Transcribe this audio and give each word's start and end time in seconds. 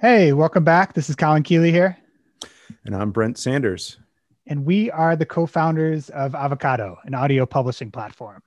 Hey, 0.00 0.32
welcome 0.32 0.62
back. 0.62 0.94
This 0.94 1.10
is 1.10 1.16
Colin 1.16 1.42
Keeley 1.42 1.72
here. 1.72 1.98
And 2.84 2.94
I'm 2.94 3.10
Brent 3.10 3.36
Sanders. 3.36 3.98
And 4.46 4.64
we 4.64 4.92
are 4.92 5.16
the 5.16 5.26
co 5.26 5.44
founders 5.44 6.08
of 6.10 6.36
Avocado, 6.36 6.98
an 7.02 7.14
audio 7.14 7.44
publishing 7.46 7.90
platform. 7.90 8.40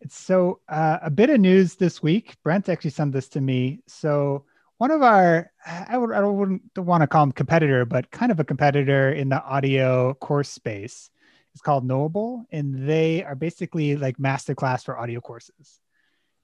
It's 0.00 0.18
so 0.18 0.58
uh, 0.68 0.98
a 1.00 1.08
bit 1.08 1.30
of 1.30 1.38
news 1.38 1.76
this 1.76 2.02
week. 2.02 2.34
Brent 2.42 2.68
actually 2.68 2.90
sent 2.90 3.12
this 3.12 3.28
to 3.28 3.40
me. 3.40 3.78
So, 3.86 4.44
one 4.78 4.90
of 4.90 5.02
our, 5.02 5.52
I, 5.64 5.96
would, 5.96 6.10
I 6.10 6.20
wouldn't 6.24 6.76
want 6.76 7.02
to 7.02 7.06
call 7.06 7.22
him 7.22 7.30
competitor, 7.30 7.84
but 7.84 8.10
kind 8.10 8.32
of 8.32 8.40
a 8.40 8.44
competitor 8.44 9.12
in 9.12 9.28
the 9.28 9.40
audio 9.40 10.14
course 10.14 10.48
space 10.48 11.10
is 11.54 11.60
called 11.60 11.86
Knowable. 11.86 12.44
And 12.50 12.88
they 12.88 13.22
are 13.22 13.36
basically 13.36 13.94
like 13.94 14.18
masterclass 14.18 14.84
for 14.84 14.98
audio 14.98 15.20
courses. 15.20 15.78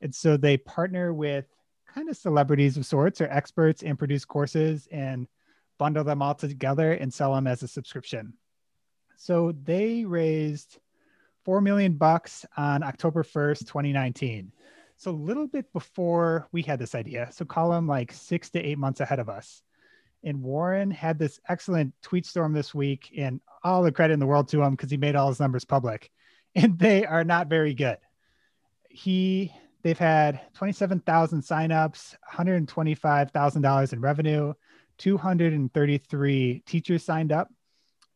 And 0.00 0.14
so 0.14 0.36
they 0.36 0.58
partner 0.58 1.12
with 1.12 1.46
kind 1.92 2.08
of 2.08 2.16
celebrities 2.16 2.76
of 2.76 2.86
sorts 2.86 3.20
or 3.20 3.28
experts 3.30 3.82
and 3.82 3.98
produce 3.98 4.24
courses 4.24 4.88
and 4.92 5.26
bundle 5.78 6.04
them 6.04 6.22
all 6.22 6.34
together 6.34 6.92
and 6.92 7.12
sell 7.12 7.34
them 7.34 7.46
as 7.46 7.62
a 7.62 7.68
subscription. 7.68 8.34
So 9.16 9.52
they 9.64 10.04
raised 10.04 10.78
4 11.44 11.60
million 11.60 11.94
bucks 11.94 12.44
on 12.56 12.82
October 12.82 13.22
1st, 13.22 13.60
2019. 13.60 14.52
So 14.96 15.10
a 15.10 15.12
little 15.12 15.46
bit 15.46 15.72
before 15.72 16.48
we 16.52 16.62
had 16.62 16.78
this 16.78 16.94
idea. 16.94 17.28
So 17.32 17.44
call 17.44 17.70
them 17.70 17.86
like 17.86 18.12
six 18.12 18.50
to 18.50 18.60
eight 18.60 18.78
months 18.78 19.00
ahead 19.00 19.18
of 19.18 19.28
us. 19.28 19.62
And 20.24 20.42
Warren 20.42 20.90
had 20.90 21.18
this 21.18 21.40
excellent 21.48 21.94
tweet 22.02 22.26
storm 22.26 22.52
this 22.52 22.74
week, 22.74 23.14
and 23.16 23.40
all 23.62 23.82
the 23.84 23.92
credit 23.92 24.14
in 24.14 24.18
the 24.18 24.26
world 24.26 24.48
to 24.48 24.62
him 24.62 24.72
because 24.72 24.90
he 24.90 24.96
made 24.96 25.14
all 25.14 25.28
his 25.28 25.38
numbers 25.38 25.64
public. 25.64 26.10
And 26.56 26.78
they 26.78 27.06
are 27.06 27.22
not 27.22 27.46
very 27.46 27.74
good. 27.74 27.98
He 28.88 29.52
They've 29.82 29.98
had 29.98 30.40
27,000 30.54 31.42
signups, 31.42 32.16
$125,000 32.32 33.92
in 33.92 34.00
revenue, 34.00 34.54
233 34.98 36.62
teachers 36.66 37.04
signed 37.04 37.30
up, 37.30 37.48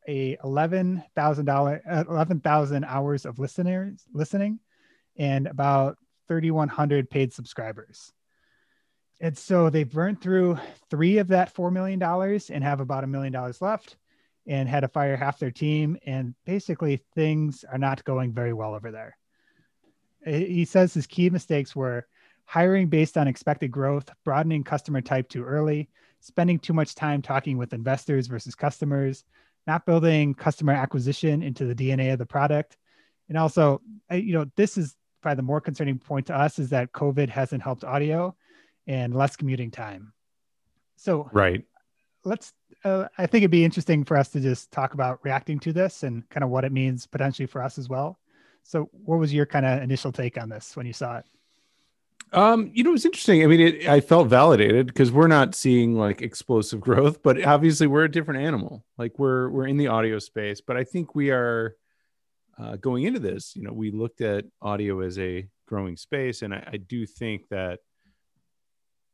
a 0.08 0.36
$11,000 0.38 1.80
uh, 1.88 2.04
11,000 2.08 2.84
hours 2.84 3.24
of 3.24 3.38
listeners 3.38 4.04
listening, 4.12 4.58
and 5.16 5.46
about 5.46 5.98
3,100 6.26 7.08
paid 7.08 7.32
subscribers. 7.32 8.12
And 9.20 9.38
so 9.38 9.70
they've 9.70 9.88
burned 9.88 10.20
through 10.20 10.58
three 10.90 11.18
of 11.18 11.28
that 11.28 11.54
$4 11.54 11.72
million 11.72 12.02
and 12.02 12.64
have 12.64 12.80
about 12.80 13.04
a 13.04 13.06
million 13.06 13.32
dollars 13.32 13.62
left 13.62 13.96
and 14.48 14.68
had 14.68 14.80
to 14.80 14.88
fire 14.88 15.16
half 15.16 15.38
their 15.38 15.52
team. 15.52 15.96
And 16.04 16.34
basically, 16.44 17.04
things 17.14 17.64
are 17.70 17.78
not 17.78 18.02
going 18.04 18.32
very 18.32 18.52
well 18.52 18.74
over 18.74 18.90
there 18.90 19.16
he 20.24 20.64
says 20.64 20.94
his 20.94 21.06
key 21.06 21.30
mistakes 21.30 21.74
were 21.74 22.06
hiring 22.44 22.88
based 22.88 23.16
on 23.16 23.28
expected 23.28 23.70
growth, 23.70 24.10
broadening 24.24 24.64
customer 24.64 25.00
type 25.00 25.28
too 25.28 25.44
early, 25.44 25.88
spending 26.20 26.58
too 26.58 26.72
much 26.72 26.94
time 26.94 27.22
talking 27.22 27.58
with 27.58 27.72
investors 27.72 28.26
versus 28.26 28.54
customers, 28.54 29.24
not 29.66 29.86
building 29.86 30.34
customer 30.34 30.72
acquisition 30.72 31.42
into 31.42 31.64
the 31.64 31.74
DNA 31.74 32.12
of 32.12 32.18
the 32.18 32.26
product. 32.26 32.76
And 33.28 33.38
also, 33.38 33.80
you 34.10 34.32
know, 34.32 34.46
this 34.56 34.76
is 34.76 34.96
probably 35.22 35.36
the 35.36 35.42
more 35.42 35.60
concerning 35.60 35.98
point 35.98 36.26
to 36.26 36.36
us 36.36 36.58
is 36.58 36.70
that 36.70 36.92
COVID 36.92 37.28
hasn't 37.28 37.62
helped 37.62 37.84
audio 37.84 38.34
and 38.86 39.14
less 39.14 39.36
commuting 39.36 39.70
time. 39.70 40.12
So, 40.96 41.30
right. 41.32 41.64
Let's, 42.24 42.52
uh, 42.84 43.06
I 43.18 43.26
think 43.26 43.42
it'd 43.42 43.50
be 43.50 43.64
interesting 43.64 44.04
for 44.04 44.16
us 44.16 44.28
to 44.30 44.40
just 44.40 44.70
talk 44.70 44.94
about 44.94 45.20
reacting 45.24 45.58
to 45.60 45.72
this 45.72 46.02
and 46.04 46.28
kind 46.28 46.44
of 46.44 46.50
what 46.50 46.64
it 46.64 46.70
means 46.70 47.06
potentially 47.06 47.46
for 47.46 47.62
us 47.62 47.78
as 47.78 47.88
well. 47.88 48.18
So, 48.62 48.88
what 48.92 49.18
was 49.18 49.32
your 49.32 49.46
kind 49.46 49.66
of 49.66 49.82
initial 49.82 50.12
take 50.12 50.40
on 50.40 50.48
this 50.48 50.76
when 50.76 50.86
you 50.86 50.92
saw 50.92 51.18
it? 51.18 51.24
Um, 52.32 52.70
you 52.72 52.82
know, 52.82 52.90
it 52.90 52.92
was 52.92 53.04
interesting. 53.04 53.42
I 53.42 53.46
mean, 53.46 53.60
it, 53.60 53.86
I 53.86 54.00
felt 54.00 54.28
validated 54.28 54.86
because 54.86 55.12
we're 55.12 55.28
not 55.28 55.54
seeing 55.54 55.96
like 55.96 56.22
explosive 56.22 56.80
growth, 56.80 57.22
but 57.22 57.44
obviously 57.44 57.86
we're 57.86 58.04
a 58.04 58.10
different 58.10 58.40
animal. 58.40 58.84
Like 58.96 59.18
we're 59.18 59.50
we're 59.50 59.66
in 59.66 59.76
the 59.76 59.88
audio 59.88 60.18
space, 60.18 60.60
but 60.60 60.76
I 60.76 60.84
think 60.84 61.14
we 61.14 61.30
are 61.30 61.76
uh, 62.58 62.76
going 62.76 63.04
into 63.04 63.20
this. 63.20 63.54
You 63.54 63.62
know, 63.62 63.72
we 63.72 63.90
looked 63.90 64.20
at 64.20 64.46
audio 64.62 65.00
as 65.00 65.18
a 65.18 65.46
growing 65.66 65.96
space, 65.96 66.42
and 66.42 66.54
I, 66.54 66.66
I 66.72 66.76
do 66.78 67.06
think 67.06 67.48
that 67.50 67.80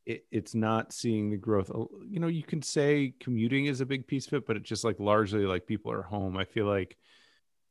it, 0.06 0.24
it's 0.30 0.54
not 0.54 0.92
seeing 0.92 1.30
the 1.30 1.36
growth. 1.36 1.70
You 2.08 2.20
know, 2.20 2.28
you 2.28 2.44
can 2.44 2.62
say 2.62 3.14
commuting 3.20 3.66
is 3.66 3.80
a 3.80 3.86
big 3.86 4.06
piece 4.06 4.28
of 4.28 4.34
it, 4.34 4.46
but 4.46 4.56
it's 4.56 4.68
just 4.68 4.84
like 4.84 5.00
largely 5.00 5.44
like 5.44 5.66
people 5.66 5.90
are 5.90 6.02
home. 6.02 6.36
I 6.36 6.44
feel 6.44 6.66
like 6.66 6.96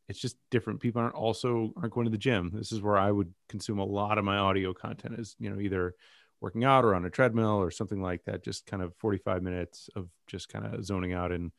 it's 0.09 0.19
just 0.19 0.37
different. 0.51 0.79
People 0.79 1.01
aren't 1.01 1.15
also 1.15 1.73
aren't 1.77 1.93
going 1.93 2.05
to 2.05 2.11
the 2.11 2.17
gym. 2.17 2.51
This 2.53 2.71
is 2.71 2.81
where 2.81 2.97
i 2.97 3.11
would 3.11 3.33
consume 3.49 3.79
a 3.79 3.85
lot 3.85 4.17
of 4.17 4.25
my 4.25 4.37
audio 4.37 4.73
content 4.73 5.19
is 5.19 5.35
you 5.39 5.49
know 5.49 5.59
either 5.59 5.95
working 6.39 6.63
out 6.63 6.85
or 6.85 6.93
on 6.93 7.05
a 7.05 7.09
treadmill 7.09 7.59
or 7.59 7.71
something 7.71 8.01
like 8.01 8.23
that 8.25 8.43
just 8.43 8.67
kind 8.67 8.83
of 8.83 8.95
45 8.97 9.41
minutes 9.41 9.89
of 9.95 10.07
just 10.27 10.49
kind 10.49 10.65
of 10.65 10.85
zoning 10.85 11.13
out 11.13 11.31
and 11.31 11.51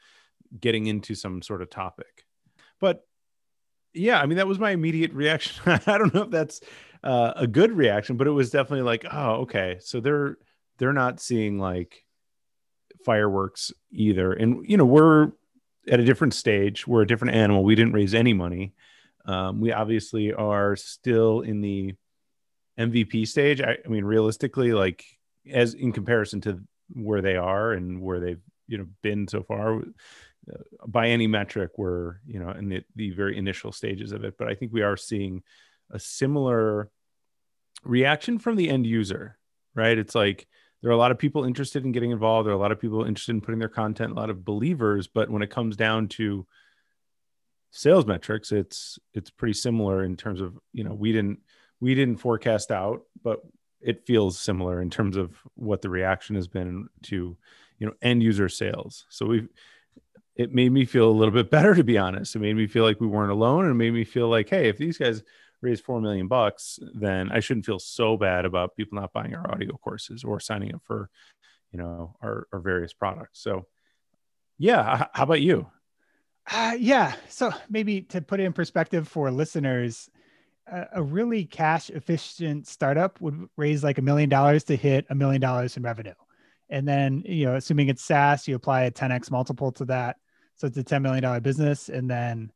getting 0.61 0.87
into 0.87 1.15
some 1.15 1.43
sort 1.43 1.63
of 1.63 1.71
topic. 1.71 2.25
But 2.81 3.05
yeah 3.95 4.21
i 4.21 4.27
mean 4.27 4.37
that 4.37 4.47
was 4.47 4.59
my 4.59 4.71
immediate 4.71 5.13
reaction. 5.13 5.63
I 5.87 5.99
don't 5.99 6.15
know 6.15 6.23
if 6.23 6.31
that's 6.31 6.61
uh, 7.03 7.33
a 7.37 7.47
good 7.47 7.73
reaction 7.73 8.17
but 8.17 8.27
it 8.27 8.33
was 8.33 8.51
definitely 8.51 8.83
like 8.83 9.05
oh 9.11 9.43
okay. 9.43 9.79
So 9.81 10.01
they're 10.01 10.37
they're 10.79 10.93
not 10.93 11.21
seeing 11.21 11.59
like 11.59 12.05
fireworks 13.05 13.73
either. 13.91 14.33
And 14.33 14.69
you 14.69 14.77
know 14.77 14.85
we're 14.85 15.33
at 15.91 16.01
a 16.01 16.05
different 16.05 16.35
stage. 16.35 16.87
We're 16.87 17.03
a 17.03 17.07
different 17.07 17.35
animal. 17.35 17.65
We 17.65 17.75
didn't 17.75 17.93
raise 17.93 18.15
any 18.15 18.33
money. 18.33 18.75
Um, 19.25 19.61
we 19.61 19.73
obviously 19.73 20.33
are 20.33 20.77
still 20.77 21.43
in 21.43 21.61
the 21.61 21.95
MVP 22.79 23.27
stage. 23.27 23.61
I, 23.61 23.77
I, 23.85 23.89
mean, 23.89 24.05
realistically, 24.05 24.73
like 24.73 25.05
as 25.51 25.75
in 25.75 25.93
comparison 25.93 26.41
to 26.43 26.61
where 26.95 27.21
they 27.21 27.37
are 27.37 27.73
and 27.73 28.01
where 28.01 28.21
they've 28.21 28.41
you 28.67 28.79
know 28.79 28.87
been 29.03 29.29
so 29.29 29.43
far, 29.43 29.81
uh, 29.81 30.57
by 30.87 31.09
any 31.09 31.27
metric, 31.27 31.73
we're 31.77 32.17
you 32.27 32.41
know 32.41 32.51
in 32.51 32.69
the, 32.69 32.83
the 32.97 33.11
very 33.11 33.37
initial 33.37 33.73
stages 33.73 34.13
of 34.13 34.25
it. 34.25 34.35
But 34.39 34.49
I 34.49 34.55
think 34.55 34.73
we 34.73 34.83
are 34.83 34.97
seeing 34.97 35.43
a 35.91 35.99
similar 35.99 36.91
reaction 37.85 38.39
from 38.39 38.57
the 38.57 38.71
end 38.71 38.87
user. 38.87 39.37
Right? 39.75 39.99
It's 39.99 40.15
like 40.15 40.49
there 40.81 40.91
are 40.91 40.95
a 40.95 40.99
lot 40.99 41.11
of 41.11 41.19
people 41.19 41.45
interested 41.45 41.85
in 41.85 41.93
getting 41.93 42.13
involved. 42.13 42.47
There 42.47 42.53
are 42.53 42.57
a 42.57 42.61
lot 42.61 42.73
of 42.73 42.81
people 42.81 43.05
interested 43.05 43.33
in 43.33 43.41
putting 43.41 43.59
their 43.59 43.69
content, 43.69 44.13
a 44.13 44.15
lot 44.15 44.31
of 44.31 44.45
believers. 44.45 45.09
But 45.09 45.29
when 45.29 45.43
it 45.43 45.51
comes 45.51 45.77
down 45.77 46.09
to 46.09 46.47
sales 47.71 48.07
metrics, 48.07 48.53
it's 48.53 48.99
it's 49.13 49.31
pretty 49.31 49.55
similar 49.55 50.05
in 50.05 50.17
terms 50.17 50.41
of 50.41 50.59
you 50.73 50.85
know 50.85 50.95
we 50.95 51.13
didn't 51.13 51.41
we 51.81 51.95
didn't 51.95 52.19
forecast 52.19 52.71
out, 52.71 53.03
but 53.23 53.41
it 53.81 54.07
feels 54.07 54.39
similar 54.39 54.81
in 54.81 54.91
terms 54.91 55.17
of 55.17 55.37
what 55.55 55.83
the 55.83 55.91
reaction 55.91 56.37
has 56.37 56.49
been 56.49 56.89
to 57.03 57.37
you 57.79 57.87
know 57.87 57.95
end 58.01 58.23
user 58.23 58.49
sales. 58.49 59.05
So 59.09 59.27
we've 59.27 59.49
it 60.37 60.55
made 60.55 60.71
me 60.71 60.85
feel 60.85 61.11
a 61.11 61.11
little 61.11 61.35
bit 61.35 61.51
better 61.51 61.75
to 61.75 61.83
be 61.83 61.99
honest. 61.99 62.37
It 62.37 62.41
made 62.41 62.55
me 62.55 62.69
feel 62.69 62.85
like 62.85 63.01
we 63.01 63.09
weren't 63.09 63.33
alone, 63.33 63.67
and 63.67 63.77
made 63.77 63.93
me 63.95 64.05
feel 64.05 64.29
like 64.29 64.49
hey, 64.49 64.69
if 64.69 64.79
these 64.79 64.99
guys 64.99 65.25
raise 65.61 65.81
four 65.81 66.01
million 66.01 66.29
bucks, 66.29 66.79
then 66.95 67.31
I 67.31 67.41
shouldn't 67.41 67.67
feel 67.67 67.79
so 67.79 68.17
bad 68.17 68.45
about 68.45 68.77
people 68.77 69.01
not 69.01 69.13
buying 69.13 69.35
our 69.35 69.51
audio 69.51 69.77
courses 69.77 70.25
or 70.25 70.41
signing 70.41 70.75
up 70.75 70.83
for, 70.85 71.11
you 71.73 71.79
know, 71.79 72.17
our, 72.23 72.47
our 72.53 72.61
various 72.61 72.93
products. 72.93 73.41
So, 73.43 73.67
yeah, 74.59 75.07
how 75.13 75.23
about 75.25 75.41
you? 75.41 75.67
Uh, 76.51 76.75
yeah. 76.79 77.15
So 77.29 77.53
maybe 77.69 78.03
to 78.03 78.21
put 78.23 78.41
it 78.41 78.45
in 78.45 78.53
perspective 78.53 79.07
for 79.07 79.31
listeners, 79.31 80.09
uh, 80.71 80.85
a 80.93 81.03
really 81.03 81.45
cash 81.45 81.91
efficient 81.91 82.67
startup 82.67 83.21
would 83.21 83.49
raise 83.57 83.85
like 83.85 83.99
a 83.99 84.03
million 84.03 84.29
dollars 84.29 84.65
to 84.65 84.77
hit 84.77 85.07
a 85.11 85.15
million 85.15 85.41
dollars 85.41 85.77
in 85.77 85.83
revenue. 85.83 86.15
And 86.71 86.87
then, 86.87 87.23
you 87.25 87.47
know, 87.47 87.57
assuming 87.57 87.89
it's 87.89 88.05
SaaS, 88.05 88.47
you 88.47 88.55
apply 88.55 88.83
a 88.83 88.91
10x 88.91 89.31
multiple 89.31 89.73
to 89.73 89.87
that. 89.87 90.17
So 90.57 90.67
it's 90.67 90.77
a 90.77 90.85
$10 90.85 91.03
million 91.03 91.43
business. 91.43 91.89
And 91.89 92.11
then 92.11 92.51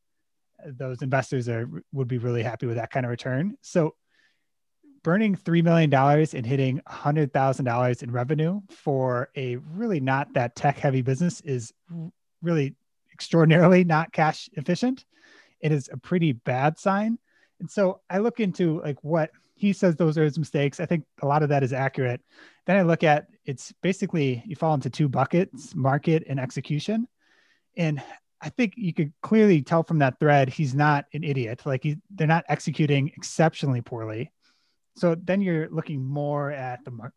those 0.67 1.03
investors 1.03 1.49
are 1.49 1.69
would 1.93 2.09
be 2.09 2.19
really 2.19 2.43
happy 2.43 2.67
with 2.67 2.77
that 2.77 2.91
kind 2.91 3.07
of 3.07 3.11
return. 3.11 3.57
So 3.61 3.95
burning 5.03 5.37
$3 5.37 5.63
million 5.63 5.93
and 5.93 6.47
hitting 6.47 6.81
$100,000 6.89 8.03
in 8.03 8.11
revenue 8.11 8.61
for 8.71 9.31
a 9.37 9.57
really 9.57 10.01
not 10.01 10.33
that 10.35 10.55
tech 10.55 10.79
heavy 10.79 11.03
business 11.03 11.41
is 11.41 11.73
really 12.41 12.77
extraordinarily 13.13 13.85
not 13.85 14.13
cash 14.13 14.49
efficient. 14.55 15.05
It 15.61 15.73
is 15.73 15.89
a 15.93 15.97
pretty 15.97 16.33
bad 16.33 16.79
sign. 16.79 17.19
And 17.61 17.71
so 17.71 18.01
I 18.11 18.19
look 18.19 18.41
into 18.41 18.81
like 18.81 19.03
what 19.03 19.31
he 19.55 19.73
says 19.73 19.95
those 19.95 20.19
are 20.19 20.25
his 20.25 20.39
mistakes. 20.39 20.81
I 20.81 20.87
think 20.87 21.05
a 21.21 21.27
lot 21.27 21.43
of 21.43 21.51
that 21.51 21.63
is 21.63 21.73
accurate. 21.73 22.21
Then 22.67 22.77
I 22.77 22.83
look 22.83 23.05
at 23.05 23.27
it's 23.45 23.73
basically 23.83 24.43
you 24.47 24.57
fall 24.57 24.75
into 24.75 24.91
two 24.91 25.09
buckets, 25.09 25.75
market 25.75 26.25
and 26.29 26.41
execution. 26.41 27.07
And 27.77 28.03
I 28.43 28.49
think 28.49 28.75
you 28.77 28.93
could 28.93 29.13
clearly 29.23 29.63
tell 29.63 29.85
from 29.85 30.01
that 30.01 30.19
thread 30.19 30.49
he's 30.49 30.75
not 30.75 31.07
an 31.15 31.23
idiot. 31.23 31.63
Like 31.65 31.85
he, 31.85 31.97
they're 32.11 32.27
not 32.27 32.45
executing 32.49 33.09
exceptionally 33.17 33.81
poorly. 33.81 34.33
So 34.97 35.15
then 35.15 35.41
you're 35.41 35.71
looking 35.71 36.05
more 36.05 36.51
at 36.51 36.85
the 36.85 36.91
mar- 36.91 37.15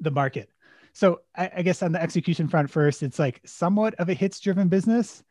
the 0.00 0.10
market. 0.10 0.50
So 0.92 1.20
I, 1.36 1.50
I 1.58 1.62
guess 1.62 1.82
on 1.82 1.92
the 1.92 2.02
execution 2.02 2.48
front 2.48 2.70
first, 2.70 3.02
it's 3.04 3.20
like 3.20 3.40
somewhat 3.46 3.94
of 3.94 4.08
a 4.08 4.14
hits 4.14 4.40
driven 4.40 4.68
business. 4.68 5.22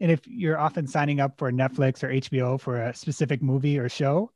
And 0.00 0.10
if 0.10 0.26
you're 0.26 0.58
often 0.58 0.86
signing 0.86 1.20
up 1.20 1.36
for 1.36 1.50
Netflix 1.50 2.02
or 2.02 2.08
HBO 2.08 2.60
for 2.60 2.80
a 2.80 2.94
specific 2.94 3.42
movie 3.42 3.78
or 3.78 3.88
show, 3.88 4.30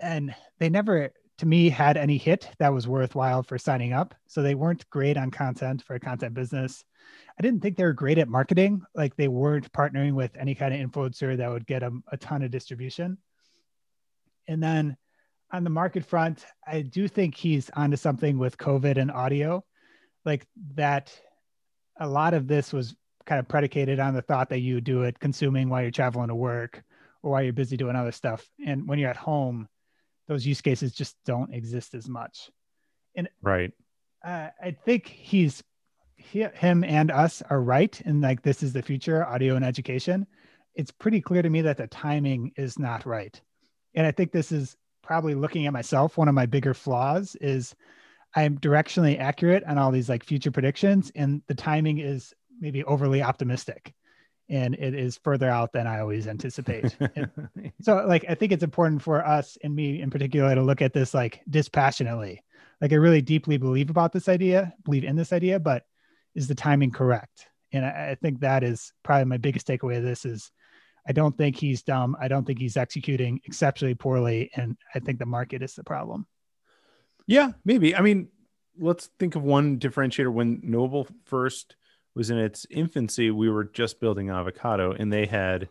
and 0.00 0.34
they 0.58 0.68
never 0.68 1.12
to 1.38 1.46
me 1.46 1.68
had 1.68 1.96
any 1.96 2.18
hit 2.18 2.48
that 2.58 2.74
was 2.74 2.88
worthwhile 2.88 3.42
for 3.42 3.58
signing 3.58 3.92
up. 3.92 4.14
So 4.26 4.42
they 4.42 4.54
weren't 4.54 4.88
great 4.90 5.16
on 5.16 5.30
content 5.30 5.82
for 5.82 5.94
a 5.94 6.00
content 6.00 6.34
business. 6.34 6.84
I 7.38 7.42
didn't 7.42 7.60
think 7.60 7.76
they 7.76 7.84
were 7.84 7.92
great 7.92 8.18
at 8.18 8.28
marketing. 8.28 8.82
Like 8.94 9.16
they 9.16 9.28
weren't 9.28 9.72
partnering 9.72 10.14
with 10.14 10.36
any 10.36 10.54
kind 10.54 10.74
of 10.74 10.80
influencer 10.80 11.36
that 11.36 11.50
would 11.50 11.66
get 11.66 11.80
them 11.80 12.02
a 12.10 12.16
ton 12.16 12.42
of 12.42 12.50
distribution. 12.50 13.18
And 14.48 14.62
then 14.62 14.96
on 15.52 15.64
the 15.64 15.70
market 15.70 16.04
front, 16.04 16.44
I 16.66 16.82
do 16.82 17.06
think 17.06 17.36
he's 17.36 17.70
onto 17.70 17.96
something 17.96 18.36
with 18.38 18.58
COVID 18.58 18.98
and 18.98 19.10
audio. 19.10 19.64
Like 20.24 20.46
that, 20.74 21.12
a 22.00 22.08
lot 22.08 22.34
of 22.34 22.48
this 22.48 22.72
was 22.72 22.96
kind 23.26 23.38
of 23.38 23.46
predicated 23.46 24.00
on 24.00 24.14
the 24.14 24.22
thought 24.22 24.48
that 24.50 24.60
you 24.60 24.80
do 24.80 25.02
it 25.02 25.20
consuming 25.20 25.68
while 25.68 25.82
you're 25.82 25.90
traveling 25.90 26.28
to 26.28 26.34
work 26.34 26.82
or 27.22 27.30
while 27.30 27.42
you're 27.42 27.52
busy 27.52 27.76
doing 27.76 27.94
other 27.94 28.12
stuff. 28.12 28.46
And 28.64 28.88
when 28.88 28.98
you're 28.98 29.10
at 29.10 29.16
home, 29.16 29.68
those 30.28 30.46
use 30.46 30.60
cases 30.60 30.92
just 30.92 31.16
don't 31.24 31.52
exist 31.52 31.94
as 31.94 32.08
much. 32.08 32.50
And 33.16 33.28
right, 33.42 33.72
uh, 34.24 34.48
I 34.62 34.76
think 34.84 35.06
he's 35.06 35.62
he, 36.16 36.42
him 36.54 36.84
and 36.84 37.10
us 37.10 37.42
are 37.48 37.60
right, 37.60 38.00
and 38.04 38.20
like 38.20 38.42
this 38.42 38.62
is 38.62 38.72
the 38.72 38.82
future 38.82 39.26
audio 39.26 39.56
and 39.56 39.64
education. 39.64 40.26
It's 40.74 40.92
pretty 40.92 41.20
clear 41.20 41.42
to 41.42 41.50
me 41.50 41.62
that 41.62 41.78
the 41.78 41.86
timing 41.88 42.52
is 42.56 42.78
not 42.78 43.06
right, 43.06 43.40
and 43.94 44.06
I 44.06 44.12
think 44.12 44.30
this 44.30 44.52
is 44.52 44.76
probably 45.02 45.34
looking 45.34 45.66
at 45.66 45.72
myself. 45.72 46.16
One 46.18 46.28
of 46.28 46.34
my 46.34 46.46
bigger 46.46 46.74
flaws 46.74 47.34
is 47.40 47.74
I'm 48.36 48.58
directionally 48.58 49.18
accurate 49.18 49.64
on 49.64 49.78
all 49.78 49.90
these 49.90 50.08
like 50.08 50.22
future 50.22 50.50
predictions, 50.50 51.10
and 51.16 51.42
the 51.48 51.54
timing 51.54 51.98
is 51.98 52.34
maybe 52.60 52.84
overly 52.84 53.22
optimistic 53.22 53.94
and 54.48 54.74
it 54.74 54.94
is 54.94 55.18
further 55.18 55.48
out 55.50 55.72
than 55.72 55.86
I 55.86 56.00
always 56.00 56.26
anticipate. 56.26 56.96
so 57.82 58.04
like 58.06 58.24
I 58.28 58.34
think 58.34 58.52
it's 58.52 58.62
important 58.62 59.02
for 59.02 59.24
us 59.24 59.58
and 59.62 59.74
me 59.74 60.00
in 60.00 60.10
particular 60.10 60.54
to 60.54 60.62
look 60.62 60.82
at 60.82 60.92
this 60.92 61.14
like 61.14 61.42
dispassionately. 61.48 62.42
Like 62.80 62.92
I 62.92 62.96
really 62.96 63.22
deeply 63.22 63.56
believe 63.56 63.90
about 63.90 64.12
this 64.12 64.28
idea, 64.28 64.72
believe 64.84 65.04
in 65.04 65.16
this 65.16 65.32
idea, 65.32 65.58
but 65.58 65.84
is 66.34 66.48
the 66.48 66.54
timing 66.54 66.92
correct? 66.92 67.46
And 67.72 67.84
I, 67.84 68.10
I 68.10 68.14
think 68.14 68.40
that 68.40 68.62
is 68.62 68.92
probably 69.02 69.26
my 69.26 69.36
biggest 69.36 69.66
takeaway 69.66 69.98
of 69.98 70.04
this 70.04 70.24
is 70.24 70.50
I 71.06 71.12
don't 71.12 71.36
think 71.36 71.56
he's 71.56 71.82
dumb. 71.82 72.16
I 72.20 72.28
don't 72.28 72.46
think 72.46 72.58
he's 72.58 72.76
executing 72.76 73.40
exceptionally 73.44 73.94
poorly. 73.94 74.50
And 74.54 74.76
I 74.94 74.98
think 74.98 75.18
the 75.18 75.26
market 75.26 75.62
is 75.62 75.74
the 75.74 75.84
problem. 75.84 76.26
Yeah, 77.26 77.52
maybe. 77.64 77.96
I 77.96 78.02
mean, 78.02 78.28
let's 78.78 79.08
think 79.18 79.34
of 79.34 79.42
one 79.42 79.78
differentiator 79.78 80.32
when 80.32 80.60
Knowable 80.62 81.08
first 81.24 81.76
was 82.14 82.30
in 82.30 82.38
its 82.38 82.66
infancy, 82.70 83.30
we 83.30 83.48
were 83.48 83.64
just 83.64 84.00
building 84.00 84.30
Avocado, 84.30 84.92
and 84.92 85.12
they 85.12 85.26
had 85.26 85.68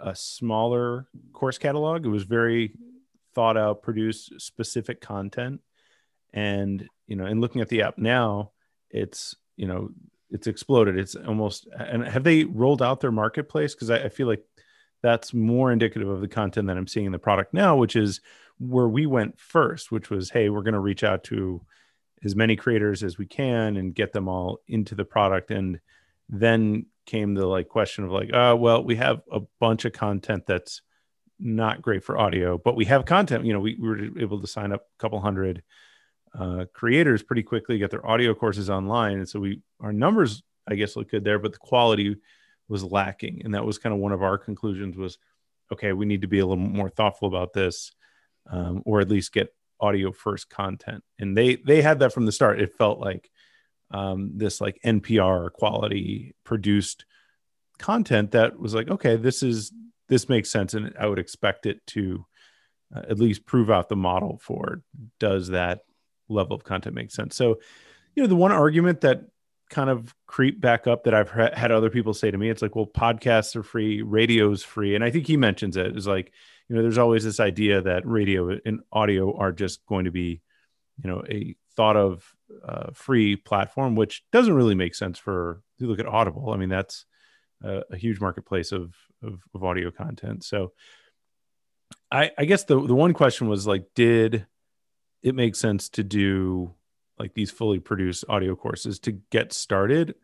a 0.00 0.14
smaller 0.14 1.06
course 1.32 1.58
catalog. 1.58 2.04
It 2.04 2.10
was 2.10 2.24
very 2.24 2.72
thought 3.34 3.56
out, 3.56 3.82
produced 3.82 4.40
specific 4.40 5.00
content, 5.00 5.60
and 6.32 6.88
you 7.06 7.16
know, 7.16 7.24
and 7.24 7.40
looking 7.40 7.60
at 7.60 7.68
the 7.68 7.82
app 7.82 7.98
now, 7.98 8.52
it's 8.90 9.36
you 9.56 9.66
know, 9.66 9.90
it's 10.30 10.46
exploded. 10.46 10.98
It's 10.98 11.14
almost 11.14 11.68
and 11.76 12.06
have 12.06 12.24
they 12.24 12.44
rolled 12.44 12.82
out 12.82 13.00
their 13.00 13.12
marketplace? 13.12 13.74
Because 13.74 13.90
I, 13.90 14.04
I 14.04 14.08
feel 14.08 14.26
like 14.26 14.44
that's 15.02 15.34
more 15.34 15.72
indicative 15.72 16.08
of 16.08 16.20
the 16.20 16.28
content 16.28 16.68
that 16.68 16.76
I'm 16.76 16.86
seeing 16.86 17.06
in 17.06 17.12
the 17.12 17.18
product 17.18 17.52
now, 17.52 17.76
which 17.76 17.96
is 17.96 18.20
where 18.58 18.88
we 18.88 19.06
went 19.06 19.38
first, 19.38 19.90
which 19.90 20.10
was, 20.10 20.30
hey, 20.30 20.48
we're 20.48 20.62
going 20.62 20.74
to 20.74 20.80
reach 20.80 21.02
out 21.02 21.24
to 21.24 21.60
as 22.24 22.36
many 22.36 22.56
creators 22.56 23.02
as 23.02 23.18
we 23.18 23.26
can 23.26 23.76
and 23.76 23.94
get 23.94 24.12
them 24.12 24.28
all 24.28 24.60
into 24.68 24.94
the 24.94 25.04
product. 25.04 25.50
And 25.50 25.80
then 26.28 26.86
came 27.06 27.34
the 27.34 27.46
like 27.46 27.68
question 27.68 28.04
of 28.04 28.10
like 28.10 28.30
oh 28.32 28.54
well 28.54 28.84
we 28.84 28.96
have 28.96 29.22
a 29.30 29.40
bunch 29.58 29.84
of 29.84 29.92
content 29.92 30.44
that's 30.46 30.82
not 31.38 31.82
great 31.82 32.04
for 32.04 32.16
audio 32.16 32.56
but 32.56 32.76
we 32.76 32.84
have 32.84 33.04
content. 33.04 33.44
You 33.44 33.52
know 33.52 33.60
we, 33.60 33.76
we 33.76 33.88
were 33.88 34.20
able 34.20 34.40
to 34.40 34.46
sign 34.46 34.72
up 34.72 34.82
a 34.82 35.02
couple 35.02 35.20
hundred 35.20 35.62
uh, 36.38 36.64
creators 36.72 37.22
pretty 37.22 37.42
quickly 37.42 37.78
get 37.78 37.90
their 37.90 38.06
audio 38.06 38.34
courses 38.34 38.70
online. 38.70 39.18
And 39.18 39.28
so 39.28 39.40
we 39.40 39.60
our 39.80 39.92
numbers 39.92 40.42
i 40.68 40.74
guess 40.74 40.94
look 40.94 41.10
good 41.10 41.24
there 41.24 41.38
but 41.38 41.52
the 41.52 41.58
quality 41.58 42.16
was 42.68 42.84
lacking. 42.84 43.42
And 43.44 43.54
that 43.54 43.66
was 43.66 43.78
kind 43.78 43.92
of 43.92 44.00
one 44.00 44.12
of 44.12 44.22
our 44.22 44.38
conclusions 44.38 44.96
was 44.96 45.18
okay 45.72 45.92
we 45.92 46.06
need 46.06 46.22
to 46.22 46.28
be 46.28 46.38
a 46.38 46.46
little 46.46 46.64
more 46.64 46.88
thoughtful 46.88 47.28
about 47.28 47.52
this 47.52 47.92
um, 48.50 48.82
or 48.86 49.00
at 49.00 49.08
least 49.08 49.32
get 49.32 49.54
audio 49.82 50.12
first 50.12 50.48
content. 50.48 51.02
And 51.18 51.36
they 51.36 51.56
they 51.56 51.82
had 51.82 51.98
that 51.98 52.14
from 52.14 52.24
the 52.24 52.32
start. 52.32 52.60
It 52.60 52.74
felt 52.78 53.00
like 53.00 53.28
um, 53.90 54.32
this 54.36 54.60
like 54.60 54.80
npr 54.86 55.52
quality 55.52 56.34
produced 56.44 57.04
content 57.78 58.30
that 58.30 58.58
was 58.58 58.74
like 58.74 58.88
okay 58.88 59.16
this 59.16 59.42
is 59.42 59.72
this 60.08 60.28
makes 60.28 60.50
sense. 60.50 60.72
And 60.72 60.94
i 60.98 61.06
would 61.06 61.18
expect 61.18 61.66
it 61.66 61.84
to 61.88 62.24
uh, 62.94 63.02
at 63.10 63.18
least 63.18 63.44
prove 63.44 63.70
out 63.70 63.88
the 63.88 63.96
model 63.96 64.38
for 64.40 64.82
does 65.18 65.48
that 65.48 65.80
level 66.28 66.54
of 66.54 66.64
content 66.64 66.94
make 66.94 67.10
sense? 67.10 67.36
So 67.36 67.58
you 68.14 68.22
know 68.22 68.28
the 68.28 68.36
one 68.36 68.52
argument 68.52 69.02
that 69.02 69.24
kind 69.68 69.90
of 69.90 70.14
creep 70.26 70.60
back 70.60 70.86
up 70.86 71.04
that 71.04 71.14
i've 71.14 71.30
had 71.30 71.72
other 71.72 71.88
people 71.88 72.12
say 72.12 72.30
to 72.30 72.36
me 72.36 72.50
it's 72.50 72.60
like 72.60 72.76
well 72.76 72.84
podcasts 72.84 73.56
are 73.56 73.62
free 73.62 74.02
radio's 74.02 74.62
free. 74.62 74.94
And 74.94 75.02
i 75.02 75.10
think 75.10 75.26
he 75.26 75.36
mentions 75.36 75.76
it. 75.76 75.96
Is 75.96 76.06
like 76.06 76.32
you 76.68 76.76
know, 76.76 76.82
there's 76.82 76.98
always 76.98 77.24
this 77.24 77.40
idea 77.40 77.82
that 77.82 78.06
radio 78.06 78.58
and 78.64 78.80
audio 78.92 79.36
are 79.36 79.52
just 79.52 79.84
going 79.86 80.04
to 80.04 80.10
be, 80.10 80.40
you 81.02 81.10
know, 81.10 81.22
a 81.28 81.54
thought 81.76 81.96
of 81.96 82.24
uh, 82.66 82.90
free 82.92 83.36
platform, 83.36 83.96
which 83.96 84.22
doesn't 84.32 84.54
really 84.54 84.74
make 84.74 84.94
sense 84.94 85.18
for 85.18 85.62
if 85.76 85.82
you 85.82 85.88
look 85.88 86.00
at 86.00 86.06
Audible. 86.06 86.50
I 86.50 86.56
mean, 86.56 86.68
that's 86.68 87.06
a, 87.62 87.82
a 87.90 87.96
huge 87.96 88.20
marketplace 88.20 88.72
of, 88.72 88.94
of, 89.22 89.40
of 89.54 89.64
audio 89.64 89.90
content. 89.90 90.44
So, 90.44 90.72
I, 92.10 92.30
I 92.36 92.44
guess 92.44 92.64
the 92.64 92.74
the 92.74 92.94
one 92.94 93.14
question 93.14 93.48
was 93.48 93.66
like, 93.66 93.86
did 93.94 94.46
it 95.22 95.34
make 95.34 95.56
sense 95.56 95.88
to 95.90 96.04
do 96.04 96.74
like 97.18 97.34
these 97.34 97.50
fully 97.50 97.80
produced 97.80 98.24
audio 98.28 98.54
courses 98.56 98.98
to 99.00 99.12
get 99.30 99.52
started? 99.52 100.14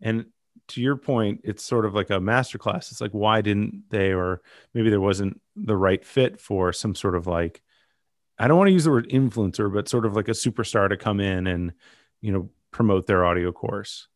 And 0.00 0.26
to 0.68 0.80
your 0.80 0.96
point, 0.96 1.40
it's 1.44 1.64
sort 1.64 1.84
of 1.84 1.94
like 1.94 2.10
a 2.10 2.20
masterclass. 2.20 2.90
It's 2.90 3.00
like, 3.00 3.12
why 3.12 3.40
didn't 3.40 3.84
they, 3.90 4.12
or 4.12 4.42
maybe 4.74 4.90
there 4.90 5.00
wasn't 5.00 5.40
the 5.56 5.76
right 5.76 6.04
fit 6.04 6.40
for 6.40 6.72
some 6.72 6.94
sort 6.94 7.14
of 7.14 7.26
like, 7.26 7.62
I 8.38 8.46
don't 8.46 8.58
want 8.58 8.68
to 8.68 8.72
use 8.72 8.84
the 8.84 8.90
word 8.90 9.08
influencer, 9.08 9.72
but 9.72 9.88
sort 9.88 10.06
of 10.06 10.14
like 10.14 10.28
a 10.28 10.32
superstar 10.32 10.88
to 10.88 10.96
come 10.96 11.20
in 11.20 11.46
and, 11.46 11.72
you 12.20 12.32
know, 12.32 12.50
promote 12.70 13.06
their 13.06 13.24
audio 13.24 13.50
course. 13.50 14.08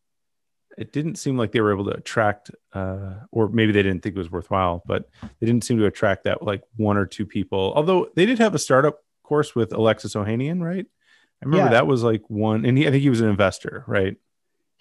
It 0.77 0.93
didn't 0.93 1.15
seem 1.15 1.37
like 1.37 1.51
they 1.51 1.61
were 1.61 1.73
able 1.73 1.85
to 1.85 1.97
attract, 1.97 2.49
uh, 2.73 3.15
or 3.31 3.49
maybe 3.49 3.71
they 3.71 3.83
didn't 3.83 4.01
think 4.01 4.15
it 4.15 4.19
was 4.19 4.31
worthwhile, 4.31 4.81
but 4.85 5.09
they 5.21 5.45
didn't 5.45 5.63
seem 5.63 5.77
to 5.77 5.85
attract 5.85 6.23
that 6.23 6.41
like 6.41 6.63
one 6.77 6.97
or 6.97 7.05
two 7.05 7.25
people. 7.25 7.73
Although 7.75 8.09
they 8.15 8.25
did 8.25 8.39
have 8.39 8.55
a 8.55 8.59
startup 8.59 8.99
course 9.23 9.55
with 9.55 9.73
Alexis 9.73 10.15
Ohanian, 10.15 10.61
right? 10.61 10.85
I 11.41 11.45
remember 11.45 11.65
yeah. 11.65 11.71
that 11.71 11.87
was 11.87 12.03
like 12.03 12.23
one, 12.27 12.65
and 12.65 12.77
he, 12.77 12.87
I 12.87 12.91
think 12.91 13.03
he 13.03 13.09
was 13.09 13.21
an 13.21 13.29
investor, 13.29 13.83
right? 13.87 14.15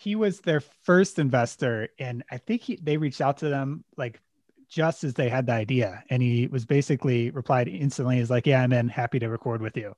He 0.03 0.17
was 0.17 0.41
their 0.41 0.61
first 0.61 1.19
investor 1.19 1.89
and 1.99 2.25
i 2.31 2.37
think 2.37 2.61
he, 2.61 2.77
they 2.83 2.97
reached 2.97 3.21
out 3.21 3.37
to 3.37 3.49
them 3.49 3.85
like 3.97 4.21
just 4.69 5.05
as 5.05 5.15
they 5.15 5.29
had 5.29 5.47
the 5.47 5.53
idea 5.53 6.03
and 6.11 6.23
he 6.23 6.49
was 6.49 6.65
basically 6.65 7.31
replied 7.31 7.69
instantly 7.69 8.19
is 8.19 8.31
like 8.31 8.47
yeah 8.47 8.63
i'm 8.63 8.73
in 8.73 8.89
happy 8.89 9.19
to 9.19 9.29
record 9.29 9.61
with 9.61 9.77
you. 9.77 9.95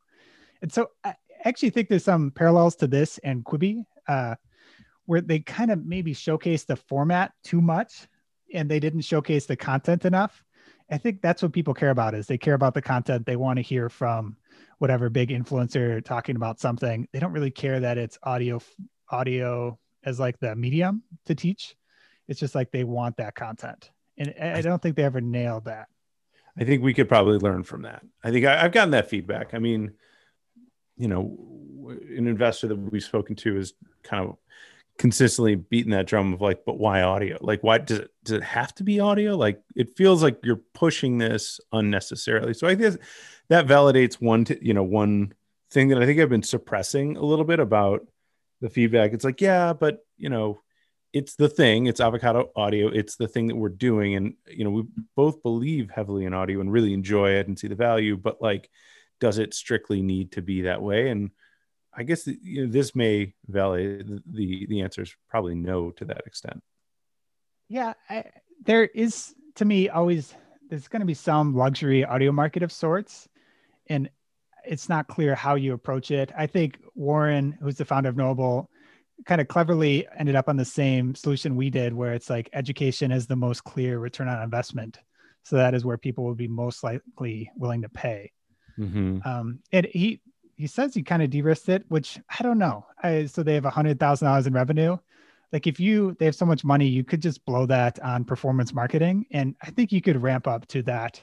And 0.62 0.73
so 0.73 0.90
i 1.05 1.14
actually 1.45 1.71
think 1.71 1.88
there's 1.88 2.05
some 2.05 2.31
parallels 2.31 2.76
to 2.76 2.87
this 2.87 3.19
and 3.19 3.45
quibi 3.45 3.85
uh, 4.09 4.35
where 5.07 5.21
they 5.21 5.38
kind 5.38 5.71
of 5.71 5.85
maybe 5.87 6.12
showcase 6.12 6.64
the 6.64 6.76
format 6.76 7.33
too 7.43 7.61
much 7.61 8.07
and 8.52 8.69
they 8.69 8.81
didn't 8.81 9.02
showcase 9.02 9.47
the 9.47 9.57
content 9.57 10.05
enough. 10.05 10.43
I 10.90 10.99
think 10.99 11.23
that's 11.23 11.43
what 11.43 11.52
people 11.52 11.75
care 11.75 11.90
about 11.90 12.14
is 12.14 12.26
they 12.26 12.38
care 12.38 12.55
about 12.55 12.75
the 12.75 12.83
content. 12.83 13.26
They 13.26 13.37
want 13.37 13.57
to 13.59 13.62
hear 13.62 13.88
from 13.88 14.37
whatever 14.78 15.09
big 15.09 15.31
influencer 15.31 16.05
talking 16.05 16.37
about 16.37 16.61
something. 16.61 17.09
They 17.12 17.21
don't 17.21 17.33
really 17.33 17.50
care 17.50 17.81
that 17.81 17.99
it's 17.99 18.19
audio 18.23 18.61
audio 19.11 19.78
as 20.04 20.20
like 20.20 20.38
the 20.40 20.54
medium 20.54 21.02
to 21.26 21.34
teach. 21.34 21.76
It's 22.28 22.40
just 22.40 22.54
like 22.54 22.70
they 22.70 22.84
want 22.84 23.16
that 23.18 23.34
content. 23.34 23.90
And 24.16 24.34
I 24.40 24.61
don't 24.61 24.80
think 24.80 24.96
they 24.96 25.04
ever 25.04 25.20
nailed 25.20 25.64
that. 25.64 25.88
I 26.58 26.64
think 26.64 26.82
we 26.82 26.94
could 26.94 27.08
probably 27.08 27.38
learn 27.38 27.64
from 27.64 27.82
that. 27.82 28.04
I 28.23 28.30
think 28.30 28.46
I, 28.46 28.62
have 28.62 28.73
gotten 28.73 28.92
that 28.92 29.11
feedback. 29.11 29.54
I 29.54 29.58
mean, 29.58 29.92
you 30.96 31.08
know, 31.08 31.37
an 31.88 32.28
investor 32.28 32.68
that 32.68 32.76
we've 32.76 33.02
spoken 33.02 33.34
to 33.37 33.56
is 33.56 33.75
kind 34.04 34.25
of 34.25 34.37
consistently 34.99 35.56
beating 35.56 35.90
that 35.90 36.06
drum 36.06 36.32
of 36.32 36.40
like, 36.40 36.64
but 36.64 36.78
why 36.78 37.02
audio? 37.02 37.38
Like, 37.40 37.62
why 37.62 37.78
does 37.78 37.99
it 37.99 38.11
does 38.25 38.37
it 38.37 38.44
have 38.44 38.73
to 38.76 38.84
be 38.84 39.00
audio? 39.00 39.37
Like, 39.37 39.61
it 39.75 39.96
feels 39.96 40.23
like 40.23 40.38
you're 40.44 40.62
pushing 40.75 41.18
this 41.18 41.61
unnecessarily. 41.73 42.54
So 42.54 42.68
I 42.68 42.75
guess 42.75 42.96
that 43.49 43.66
validates 43.66 44.14
one, 44.14 44.44
t- 44.44 44.58
you 44.62 44.75
know, 44.75 44.84
one 44.84 45.34
thing 45.70 45.88
that 45.88 46.00
I 46.00 46.06
think 46.06 46.20
I've 46.20 46.28
been 46.28 46.42
suppressing 46.44 47.16
a 47.16 47.25
little 47.25 47.44
bit 47.44 47.58
about 47.58 48.06
the 48.64 48.71
feedback. 48.71 49.12
It's 49.12 49.26
like, 49.26 49.42
yeah, 49.42 49.75
but 49.75 49.99
you 50.16 50.30
know, 50.30 50.62
it's 51.12 51.37
the 51.37 51.50
thing. 51.50 51.87
It's 51.87 52.00
avocado 52.00 52.50
audio. 52.56 52.88
It's 52.88 53.16
the 53.16 53.28
thing 53.28 53.49
that 53.49 53.56
we're 53.56 53.68
doing, 53.68 54.14
and 54.14 54.35
you 54.49 54.64
know, 54.64 54.71
we 54.71 54.85
both 55.14 55.42
believe 55.42 55.90
heavily 55.90 56.25
in 56.25 56.33
audio 56.33 56.61
and 56.61 56.73
really 56.73 56.94
enjoy 56.94 57.33
it 57.33 57.47
and 57.47 57.59
see 57.59 57.68
the 57.68 57.75
value. 57.75 58.16
But 58.16 58.40
like, 58.40 58.71
does 59.21 59.37
it 59.37 59.52
strictly 59.52 60.00
need 60.00 60.33
to 60.33 60.42
be 60.42 60.62
that 60.62 60.80
way? 60.80 61.11
And 61.11 61.30
I 61.94 62.04
guess 62.04 62.26
you 62.26 62.64
know, 62.64 62.73
this 62.73 62.97
may 62.97 63.35
validate 63.47 64.06
the 64.33 64.66
the 64.66 64.80
answer 64.80 65.02
is 65.02 65.14
probably 65.28 65.54
no 65.54 65.90
to 65.92 66.06
that 66.06 66.23
extent. 66.26 66.62
Yeah, 67.68 67.92
I, 68.09 68.25
there 68.64 68.85
is 68.85 69.35
to 69.56 69.66
me 69.66 69.90
always 69.90 70.35
there's 70.71 70.88
going 70.88 71.00
to 71.00 71.06
be 71.06 71.12
some 71.12 71.54
luxury 71.54 72.02
audio 72.02 72.33
market 72.33 72.62
of 72.62 72.73
sorts, 72.73 73.28
and 73.88 74.09
it's 74.66 74.88
not 74.88 75.09
clear 75.09 75.35
how 75.35 75.54
you 75.54 75.73
approach 75.73 76.11
it. 76.11 76.33
I 76.37 76.47
think 76.47 76.78
Warren, 76.94 77.56
who's 77.61 77.76
the 77.76 77.85
founder 77.85 78.09
of 78.09 78.16
Knowable, 78.16 78.71
kind 79.26 79.40
of 79.40 79.49
cleverly 79.49 80.06
ended 80.18 80.37
up 80.37 80.49
on 80.49 80.56
the 80.56 80.64
same 80.64 81.14
solution 81.14 81.56
we 81.56 81.71
did, 81.71 81.92
where 81.92 82.14
it's 82.14 82.30
like 82.30 82.50
education 82.52 83.12
is 83.12 83.26
the 83.26 83.37
most 83.37 83.64
clear 83.64 83.99
return 83.99 84.28
on 84.28 84.42
investment. 84.42 84.99
So 85.44 85.56
that 85.56 85.75
is 85.75 85.85
where 85.85 85.99
people 85.99 86.25
will 86.25 86.35
be 86.35 86.49
most 86.49 86.83
likely 86.83 87.50
willing 87.56 87.83
to 87.83 87.88
pay. 87.88 88.33
Mm-hmm. 88.78 89.18
Um, 89.28 89.61
and 89.73 89.87
he 89.87 90.21
he 90.56 90.66
says 90.66 90.94
he 90.94 91.02
kind 91.02 91.23
of 91.23 91.30
de-risked 91.30 91.68
it, 91.68 91.85
which 91.88 92.18
I 92.28 92.42
don't 92.42 92.59
know. 92.59 92.87
I, 93.02 93.26
so 93.26 93.42
they 93.42 93.54
have 93.54 93.64
a 93.64 93.71
hundred 93.71 94.00
thousand 94.00 94.26
dollars 94.26 94.47
in 94.47 94.52
revenue. 94.52 94.97
Like 95.52 95.66
if 95.66 95.78
you 95.78 96.16
they 96.18 96.25
have 96.25 96.35
so 96.35 96.47
much 96.47 96.64
money, 96.64 96.87
you 96.87 97.04
could 97.04 97.23
just 97.23 97.44
blow 97.44 97.66
that 97.66 98.00
on 98.00 98.25
performance 98.25 98.73
marketing, 98.73 99.26
and 99.30 99.54
I 99.62 99.71
think 99.71 99.92
you 99.92 100.00
could 100.00 100.21
ramp 100.21 100.49
up 100.49 100.66
to 100.68 100.83
that, 100.85 101.23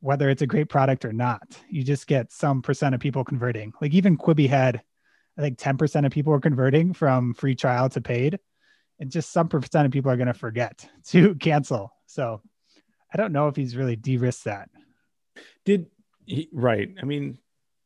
whether 0.00 0.28
it's 0.28 0.42
a 0.42 0.46
great 0.46 0.68
product 0.68 1.04
or 1.04 1.12
not. 1.12 1.58
You 1.68 1.82
just 1.82 2.06
get 2.06 2.32
some 2.32 2.62
percent 2.62 2.94
of 2.94 3.00
people 3.00 3.24
converting. 3.24 3.72
Like 3.80 3.92
even 3.92 4.18
Quibi 4.18 4.48
had, 4.48 4.82
I 5.38 5.42
think 5.42 5.58
ten 5.58 5.76
percent 5.76 6.06
of 6.06 6.12
people 6.12 6.32
were 6.32 6.40
converting 6.40 6.92
from 6.92 7.34
free 7.34 7.54
trial 7.54 7.88
to 7.90 8.00
paid, 8.00 8.38
and 8.98 9.10
just 9.10 9.32
some 9.32 9.48
percent 9.48 9.86
of 9.86 9.92
people 9.92 10.10
are 10.10 10.16
going 10.16 10.26
to 10.26 10.34
forget 10.34 10.88
to 11.08 11.34
cancel. 11.36 11.92
So 12.06 12.42
I 13.12 13.16
don't 13.16 13.32
know 13.32 13.48
if 13.48 13.56
he's 13.56 13.76
really 13.76 13.96
de-risked 13.96 14.44
that. 14.44 14.68
Did 15.64 15.86
he, 16.24 16.48
right? 16.52 16.94
I 17.00 17.04
mean, 17.04 17.38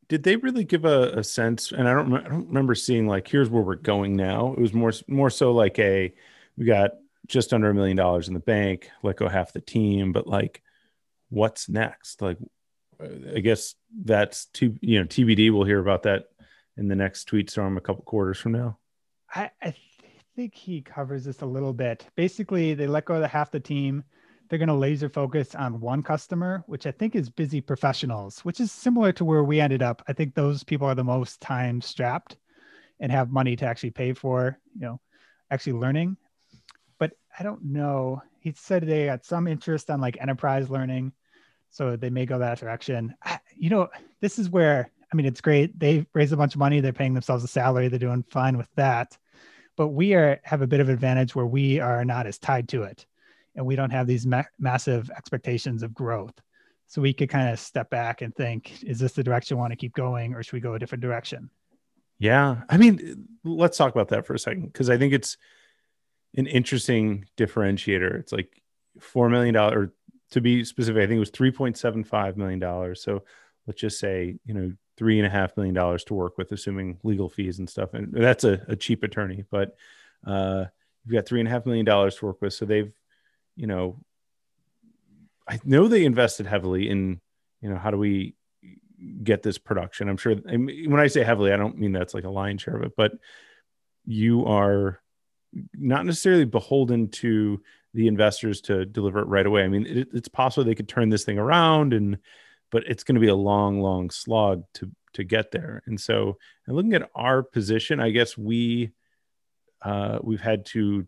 did 0.08 0.22
they 0.22 0.36
really 0.36 0.64
give 0.64 0.84
a, 0.84 1.10
a 1.18 1.24
sense? 1.24 1.72
And 1.72 1.88
I 1.88 1.94
don't, 1.94 2.12
I 2.14 2.28
don't 2.28 2.48
remember 2.48 2.74
seeing 2.74 3.06
like, 3.06 3.28
here's 3.28 3.48
where 3.48 3.62
we're 3.62 3.76
going 3.76 4.16
now. 4.16 4.52
It 4.52 4.58
was 4.58 4.74
more, 4.74 4.92
more 5.06 5.30
so 5.30 5.52
like 5.52 5.78
a, 5.78 6.12
we 6.56 6.64
got 6.64 6.92
just 7.26 7.52
under 7.52 7.70
a 7.70 7.74
million 7.74 7.96
dollars 7.96 8.28
in 8.28 8.34
the 8.34 8.40
bank, 8.40 8.90
let 9.02 9.16
go 9.16 9.28
half 9.28 9.52
the 9.52 9.60
team, 9.60 10.12
but 10.12 10.26
like, 10.26 10.62
what's 11.30 11.68
next? 11.68 12.20
Like, 12.20 12.38
I 13.00 13.40
guess 13.40 13.74
that's 14.04 14.46
to 14.54 14.76
you 14.80 15.00
know 15.00 15.06
TBD. 15.06 15.50
We'll 15.52 15.64
hear 15.64 15.80
about 15.80 16.02
that 16.02 16.24
in 16.76 16.88
the 16.88 16.96
next 16.96 17.24
tweet 17.24 17.50
storm 17.50 17.76
a 17.76 17.80
couple 17.80 18.04
quarters 18.04 18.38
from 18.38 18.52
now. 18.52 18.78
I, 19.34 19.50
I 19.62 19.74
think 20.36 20.54
he 20.54 20.82
covers 20.82 21.24
this 21.24 21.40
a 21.40 21.46
little 21.46 21.72
bit. 21.72 22.06
Basically, 22.14 22.74
they 22.74 22.86
let 22.86 23.06
go 23.06 23.14
of 23.14 23.20
the 23.22 23.28
half 23.28 23.50
the 23.50 23.60
team 23.60 24.04
they're 24.50 24.58
going 24.58 24.68
to 24.68 24.74
laser 24.74 25.08
focus 25.08 25.54
on 25.54 25.80
one 25.80 26.02
customer, 26.02 26.64
which 26.66 26.84
I 26.84 26.90
think 26.90 27.14
is 27.14 27.30
busy 27.30 27.60
professionals, 27.60 28.40
which 28.40 28.58
is 28.58 28.72
similar 28.72 29.12
to 29.12 29.24
where 29.24 29.44
we 29.44 29.60
ended 29.60 29.80
up. 29.80 30.02
I 30.08 30.12
think 30.12 30.34
those 30.34 30.64
people 30.64 30.88
are 30.88 30.94
the 30.96 31.04
most 31.04 31.40
time 31.40 31.80
strapped 31.80 32.36
and 32.98 33.12
have 33.12 33.30
money 33.30 33.54
to 33.54 33.64
actually 33.64 33.92
pay 33.92 34.12
for, 34.12 34.58
you 34.74 34.80
know, 34.80 35.00
actually 35.52 35.74
learning. 35.74 36.16
But 36.98 37.12
I 37.38 37.44
don't 37.44 37.64
know. 37.64 38.22
He 38.40 38.52
said 38.56 38.82
they 38.82 39.06
got 39.06 39.24
some 39.24 39.46
interest 39.46 39.88
on 39.88 40.00
like 40.00 40.20
enterprise 40.20 40.68
learning. 40.68 41.12
So 41.70 41.96
they 41.96 42.10
may 42.10 42.26
go 42.26 42.38
that 42.38 42.58
direction. 42.58 43.14
You 43.56 43.70
know, 43.70 43.88
this 44.20 44.38
is 44.38 44.50
where, 44.50 44.90
I 45.12 45.16
mean, 45.16 45.26
it's 45.26 45.40
great. 45.40 45.78
They 45.78 46.06
raise 46.14 46.32
a 46.32 46.36
bunch 46.36 46.54
of 46.54 46.58
money. 46.58 46.80
They're 46.80 46.92
paying 46.92 47.14
themselves 47.14 47.44
a 47.44 47.48
salary. 47.48 47.88
They're 47.88 47.98
doing 47.98 48.24
fine 48.30 48.56
with 48.56 48.68
that. 48.76 49.16
But 49.76 49.88
we 49.88 50.14
are 50.14 50.40
have 50.44 50.62
a 50.62 50.66
bit 50.66 50.80
of 50.80 50.88
advantage 50.88 51.34
where 51.34 51.46
we 51.46 51.80
are 51.80 52.04
not 52.04 52.26
as 52.26 52.38
tied 52.38 52.68
to 52.70 52.82
it 52.82 53.06
and 53.54 53.64
we 53.64 53.76
don't 53.76 53.90
have 53.90 54.06
these 54.06 54.26
ma- 54.26 54.42
massive 54.58 55.10
expectations 55.16 55.82
of 55.82 55.94
growth. 55.94 56.34
So 56.86 57.00
we 57.00 57.12
could 57.12 57.28
kind 57.28 57.48
of 57.48 57.58
step 57.58 57.88
back 57.88 58.20
and 58.20 58.34
think, 58.34 58.82
is 58.82 58.98
this 58.98 59.12
the 59.12 59.22
direction 59.22 59.56
we 59.56 59.60
want 59.60 59.72
to 59.72 59.76
keep 59.76 59.94
going 59.94 60.34
or 60.34 60.42
should 60.42 60.54
we 60.54 60.60
go 60.60 60.74
a 60.74 60.78
different 60.78 61.02
direction? 61.02 61.50
Yeah. 62.18 62.62
I 62.68 62.76
mean, 62.76 63.28
let's 63.44 63.78
talk 63.78 63.92
about 63.92 64.08
that 64.08 64.26
for 64.26 64.34
a 64.34 64.38
second 64.38 64.66
because 64.66 64.90
I 64.90 64.98
think 64.98 65.12
it's 65.12 65.36
an 66.36 66.46
interesting 66.46 67.26
differentiator. 67.36 68.18
It's 68.18 68.32
like 68.32 68.60
$4 68.98 69.30
million, 69.30 69.56
or 69.56 69.92
to 70.30 70.40
be 70.40 70.64
specific, 70.64 71.02
I 71.02 71.06
think 71.06 71.16
it 71.16 71.20
was 71.20 71.30
$3.75 71.30 72.36
million. 72.36 72.94
So 72.94 73.24
let's 73.66 73.80
just 73.80 73.98
say, 73.98 74.36
you 74.44 74.54
know, 74.54 74.72
three 74.96 75.18
and 75.18 75.26
a 75.26 75.30
half 75.30 75.56
million 75.56 75.74
dollars 75.74 76.04
to 76.04 76.14
work 76.14 76.38
with, 76.38 76.52
assuming 76.52 76.98
legal 77.02 77.28
fees 77.28 77.58
and 77.58 77.68
stuff. 77.68 77.94
And 77.94 78.12
that's 78.12 78.44
a, 78.44 78.64
a 78.68 78.76
cheap 78.76 79.02
attorney, 79.02 79.44
but 79.50 79.76
uh, 80.26 80.64
you've 81.04 81.14
got 81.14 81.26
three 81.26 81.40
and 81.40 81.48
a 81.48 81.52
half 81.52 81.66
million 81.66 81.84
dollars 81.84 82.16
to 82.16 82.26
work 82.26 82.40
with. 82.42 82.52
So 82.52 82.64
they've 82.64 82.92
you 83.60 83.66
know, 83.66 83.98
I 85.46 85.60
know 85.64 85.86
they 85.86 86.06
invested 86.06 86.46
heavily 86.46 86.88
in, 86.88 87.20
you 87.60 87.68
know, 87.68 87.76
how 87.76 87.90
do 87.90 87.98
we 87.98 88.34
get 89.22 89.42
this 89.42 89.58
production? 89.58 90.08
I'm 90.08 90.16
sure 90.16 90.36
I 90.48 90.56
mean, 90.56 90.90
when 90.90 91.00
I 91.00 91.08
say 91.08 91.22
heavily, 91.22 91.52
I 91.52 91.58
don't 91.58 91.78
mean 91.78 91.92
that's 91.92 92.14
like 92.14 92.24
a 92.24 92.30
lion 92.30 92.56
share 92.56 92.76
of 92.76 92.82
it, 92.84 92.92
but 92.96 93.12
you 94.06 94.46
are 94.46 95.00
not 95.74 96.06
necessarily 96.06 96.46
beholden 96.46 97.08
to 97.08 97.60
the 97.94 98.06
investors 98.06 98.60
to 98.62 98.84
deliver 98.84 99.20
it 99.20 99.26
right 99.26 99.46
away. 99.46 99.64
I 99.64 99.68
mean, 99.68 99.86
it, 99.86 100.08
it's 100.12 100.28
possible 100.28 100.64
they 100.64 100.74
could 100.74 100.88
turn 100.88 101.08
this 101.08 101.24
thing 101.24 101.38
around 101.38 101.92
and, 101.92 102.18
but 102.70 102.84
it's 102.86 103.04
going 103.04 103.16
to 103.16 103.20
be 103.20 103.28
a 103.28 103.34
long, 103.34 103.80
long 103.80 104.10
slog 104.10 104.64
to, 104.74 104.90
to 105.14 105.24
get 105.24 105.50
there. 105.50 105.82
And 105.86 106.00
so, 106.00 106.38
and 106.66 106.76
looking 106.76 106.94
at 106.94 107.10
our 107.14 107.42
position, 107.42 107.98
I 107.98 108.10
guess 108.10 108.38
we, 108.38 108.90
uh, 109.82 110.18
we've 110.22 110.40
had 110.40 110.66
to, 110.66 111.06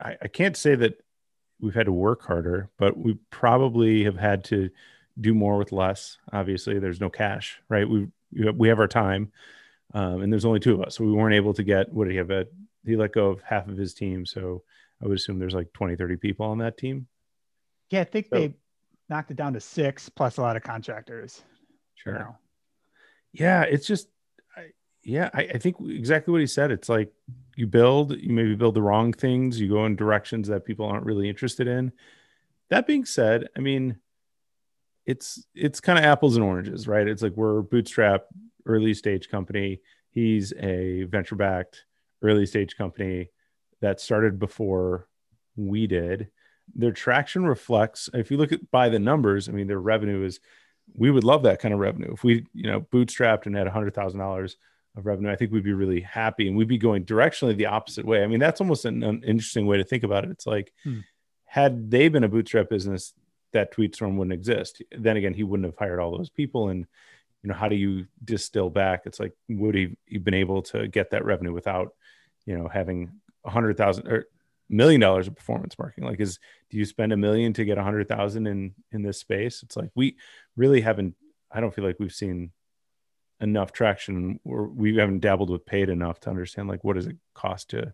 I, 0.00 0.16
I 0.22 0.28
can't 0.28 0.56
say 0.56 0.74
that 0.76 1.00
we've 1.60 1.74
had 1.74 1.86
to 1.86 1.92
work 1.92 2.22
harder, 2.22 2.70
but 2.78 2.96
we 2.96 3.18
probably 3.30 4.04
have 4.04 4.16
had 4.16 4.44
to 4.44 4.70
do 5.20 5.34
more 5.34 5.56
with 5.56 5.72
less. 5.72 6.18
Obviously, 6.32 6.78
there's 6.78 7.00
no 7.00 7.10
cash, 7.10 7.60
right? 7.68 7.88
We 7.88 8.08
we 8.32 8.68
have 8.68 8.80
our 8.80 8.88
time, 8.88 9.30
um, 9.94 10.22
and 10.22 10.32
there's 10.32 10.44
only 10.44 10.60
two 10.60 10.74
of 10.74 10.82
us, 10.82 10.96
so 10.96 11.04
we 11.04 11.12
weren't 11.12 11.36
able 11.36 11.54
to 11.54 11.62
get. 11.62 11.92
What 11.92 12.04
did 12.04 12.12
he 12.12 12.16
have? 12.18 12.30
A, 12.30 12.46
he 12.84 12.96
let 12.96 13.12
go 13.12 13.28
of 13.28 13.40
half 13.42 13.68
of 13.68 13.76
his 13.76 13.94
team, 13.94 14.26
so 14.26 14.62
I 15.04 15.08
would 15.08 15.18
assume 15.18 15.38
there's 15.38 15.54
like 15.54 15.72
20, 15.74 15.96
30 15.96 16.16
people 16.16 16.46
on 16.46 16.58
that 16.58 16.78
team. 16.78 17.06
Yeah, 17.90 18.00
I 18.00 18.04
think 18.04 18.28
so, 18.32 18.38
they 18.38 18.54
knocked 19.08 19.30
it 19.30 19.36
down 19.36 19.52
to 19.52 19.60
six 19.60 20.08
plus 20.08 20.38
a 20.38 20.40
lot 20.40 20.56
of 20.56 20.62
contractors. 20.62 21.42
Sure. 21.94 22.14
Now. 22.14 22.38
Yeah, 23.32 23.62
it's 23.62 23.86
just 23.86 24.08
yeah, 25.04 25.28
I, 25.34 25.42
I, 25.42 25.58
think 25.58 25.76
exactly 25.86 26.32
what 26.32 26.40
he 26.40 26.46
said. 26.46 26.70
It's 26.70 26.88
like 26.88 27.12
you 27.56 27.66
build, 27.66 28.12
you 28.12 28.32
maybe 28.32 28.54
build 28.54 28.74
the 28.74 28.82
wrong 28.82 29.12
things, 29.12 29.60
you 29.60 29.68
go 29.68 29.84
in 29.84 29.96
directions 29.96 30.48
that 30.48 30.64
people 30.64 30.86
aren't 30.86 31.04
really 31.04 31.28
interested 31.28 31.68
in. 31.68 31.92
That 32.70 32.86
being 32.86 33.04
said, 33.04 33.48
I 33.54 33.60
mean, 33.60 33.96
it's 35.04 35.46
it's 35.54 35.80
kind 35.80 35.98
of 35.98 36.06
apples 36.06 36.36
and 36.36 36.44
oranges, 36.44 36.88
right? 36.88 37.06
It's 37.06 37.22
like 37.22 37.36
we're 37.36 37.60
bootstrap 37.60 38.24
early 38.64 38.94
stage 38.94 39.28
company. 39.28 39.82
He's 40.10 40.54
a 40.58 41.02
venture 41.04 41.36
backed 41.36 41.84
early 42.22 42.46
stage 42.46 42.76
company 42.76 43.28
that 43.84 44.00
started 44.00 44.38
before 44.38 45.08
we 45.56 45.86
did. 45.86 46.28
Their 46.74 46.92
traction 46.92 47.44
reflects, 47.44 48.08
if 48.14 48.30
you 48.30 48.36
look 48.36 48.52
at 48.52 48.70
by 48.70 48.88
the 48.88 48.98
numbers, 48.98 49.48
I 49.48 49.52
mean, 49.52 49.66
their 49.66 49.78
revenue 49.78 50.24
is 50.24 50.40
we 50.94 51.10
would 51.10 51.24
love 51.24 51.42
that 51.44 51.60
kind 51.60 51.74
of 51.74 51.80
revenue. 51.80 52.12
If 52.12 52.24
we, 52.24 52.46
you 52.54 52.70
know, 52.70 52.80
bootstrapped 52.80 53.46
and 53.46 53.56
had 53.56 53.66
a 53.66 53.70
hundred 53.70 53.94
thousand 53.94 54.20
dollars 54.20 54.56
of 54.96 55.06
revenue, 55.06 55.30
I 55.30 55.36
think 55.36 55.52
we'd 55.52 55.64
be 55.64 55.72
really 55.72 56.00
happy 56.00 56.48
and 56.48 56.56
we'd 56.56 56.68
be 56.68 56.78
going 56.78 57.04
directionally 57.04 57.56
the 57.56 57.66
opposite 57.66 58.04
way. 58.04 58.22
I 58.22 58.26
mean, 58.26 58.40
that's 58.40 58.60
almost 58.60 58.84
an, 58.84 59.02
an 59.02 59.22
interesting 59.22 59.66
way 59.66 59.76
to 59.76 59.84
think 59.84 60.02
about 60.02 60.24
it. 60.24 60.30
It's 60.30 60.46
like, 60.46 60.72
hmm. 60.82 61.00
had 61.44 61.90
they 61.90 62.08
been 62.08 62.24
a 62.24 62.28
bootstrap 62.28 62.68
business, 62.68 63.12
that 63.52 63.72
Tweetstorm 63.72 64.16
wouldn't 64.16 64.34
exist. 64.34 64.82
Then 64.90 65.16
again, 65.16 65.32
he 65.32 65.44
wouldn't 65.44 65.66
have 65.66 65.78
hired 65.78 66.00
all 66.00 66.16
those 66.16 66.28
people. 66.28 66.68
And, 66.68 66.86
you 67.42 67.48
know, 67.48 67.54
how 67.54 67.68
do 67.68 67.76
you 67.76 68.06
distill 68.22 68.68
back? 68.68 69.02
It's 69.06 69.20
like, 69.20 69.32
would 69.48 69.74
he 69.74 69.96
have 70.12 70.24
been 70.24 70.34
able 70.34 70.62
to 70.62 70.88
get 70.88 71.10
that 71.10 71.24
revenue 71.24 71.52
without, 71.52 71.94
you 72.46 72.58
know, 72.58 72.68
having 72.68 73.12
a 73.44 73.50
hundred 73.50 73.76
thousand 73.76 74.08
or 74.08 74.26
million 74.68 75.00
dollars 75.00 75.28
of 75.28 75.36
performance 75.36 75.78
marketing? 75.78 76.08
Like, 76.08 76.20
is, 76.20 76.38
do 76.70 76.76
you 76.76 76.84
spend 76.84 77.12
a 77.12 77.16
million 77.16 77.52
to 77.54 77.64
get 77.64 77.78
a 77.78 77.82
hundred 77.82 78.08
thousand 78.08 78.46
in, 78.46 78.74
in 78.92 79.02
this 79.02 79.18
space? 79.18 79.62
It's 79.62 79.76
like, 79.76 79.90
we 79.94 80.16
really 80.56 80.80
haven't, 80.80 81.14
I 81.50 81.60
don't 81.60 81.74
feel 81.74 81.84
like 81.84 82.00
we've 82.00 82.12
seen 82.12 82.50
enough 83.40 83.72
traction 83.72 84.40
or 84.44 84.68
we 84.68 84.96
haven't 84.96 85.20
dabbled 85.20 85.50
with 85.50 85.66
paid 85.66 85.88
enough 85.88 86.20
to 86.20 86.30
understand 86.30 86.68
like 86.68 86.84
what 86.84 86.96
does 86.96 87.06
it 87.06 87.16
cost 87.34 87.70
to 87.70 87.92